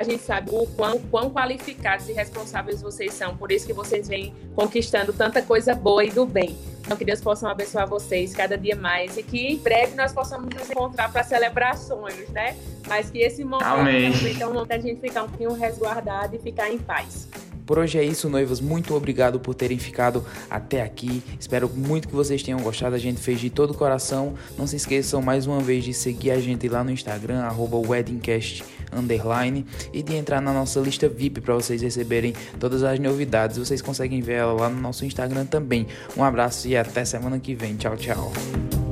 A 0.06 0.10
gente 0.10 0.22
sabe 0.22 0.50
o 0.52 0.66
quão, 0.68 0.98
quão 1.00 1.30
qualificados 1.30 2.08
e 2.08 2.12
responsáveis 2.12 2.80
vocês 2.80 3.12
são, 3.12 3.36
por 3.36 3.50
isso 3.50 3.66
que 3.66 3.72
vocês 3.72 4.08
vêm 4.08 4.32
conquistando 4.54 5.12
tanta 5.12 5.42
coisa 5.42 5.74
boa 5.74 6.04
e 6.04 6.10
do 6.10 6.24
bem. 6.24 6.56
Então, 6.80 6.96
que 6.96 7.04
Deus 7.04 7.20
possa 7.20 7.50
abençoar 7.50 7.88
vocês 7.88 8.32
cada 8.32 8.56
dia 8.56 8.76
mais 8.76 9.16
e 9.16 9.22
que 9.22 9.48
em 9.48 9.56
breve 9.56 9.96
nós 9.96 10.12
possamos 10.12 10.54
nos 10.54 10.70
encontrar 10.70 11.10
para 11.10 11.24
celebrar 11.24 11.76
sonhos, 11.76 12.28
né? 12.28 12.56
Mas 12.86 13.10
que 13.10 13.18
esse 13.18 13.42
momento 13.42 13.66
Amém. 13.66 14.06
é 14.40 14.46
um 14.46 14.54
momento 14.54 14.82
gente 14.82 15.00
ficar 15.00 15.24
um 15.24 15.28
pouquinho 15.28 15.52
resguardado 15.54 16.36
e 16.36 16.38
ficar 16.38 16.70
em 16.70 16.78
paz. 16.78 17.26
Por 17.66 17.80
hoje 17.80 17.98
é 17.98 18.04
isso, 18.04 18.28
noivos. 18.28 18.60
Muito 18.60 18.94
obrigado 18.94 19.40
por 19.40 19.52
terem 19.52 19.76
ficado 19.76 20.24
até 20.48 20.82
aqui. 20.82 21.20
Espero 21.40 21.68
muito 21.68 22.06
que 22.06 22.14
vocês 22.14 22.40
tenham 22.40 22.60
gostado. 22.60 22.94
A 22.94 22.98
gente 22.98 23.20
fez 23.20 23.40
de 23.40 23.50
todo 23.50 23.72
o 23.72 23.74
coração. 23.74 24.34
Não 24.56 24.68
se 24.68 24.76
esqueçam 24.76 25.20
mais 25.20 25.48
uma 25.48 25.58
vez 25.58 25.82
de 25.82 25.92
seguir 25.92 26.30
a 26.30 26.38
gente 26.38 26.68
lá 26.68 26.84
no 26.84 26.92
Instagram, 26.92 27.42
weddingcast 27.88 28.62
underline 28.96 29.64
e 29.92 30.02
de 30.02 30.14
entrar 30.14 30.40
na 30.40 30.52
nossa 30.52 30.80
lista 30.80 31.09
VIP 31.09 31.40
para 31.40 31.54
vocês 31.54 31.82
receberem 31.82 32.35
todas 32.59 32.82
as 32.82 32.98
novidades. 32.98 33.59
Vocês 33.59 33.82
conseguem 33.82 34.20
ver 34.20 34.35
ela 34.35 34.52
lá 34.52 34.68
no 34.68 34.80
nosso 34.80 35.04
Instagram 35.04 35.46
também. 35.46 35.87
Um 36.16 36.24
abraço 36.24 36.68
e 36.68 36.76
até 36.76 37.04
semana 37.04 37.38
que 37.38 37.54
vem. 37.54 37.76
Tchau, 37.76 37.96
tchau. 37.96 38.86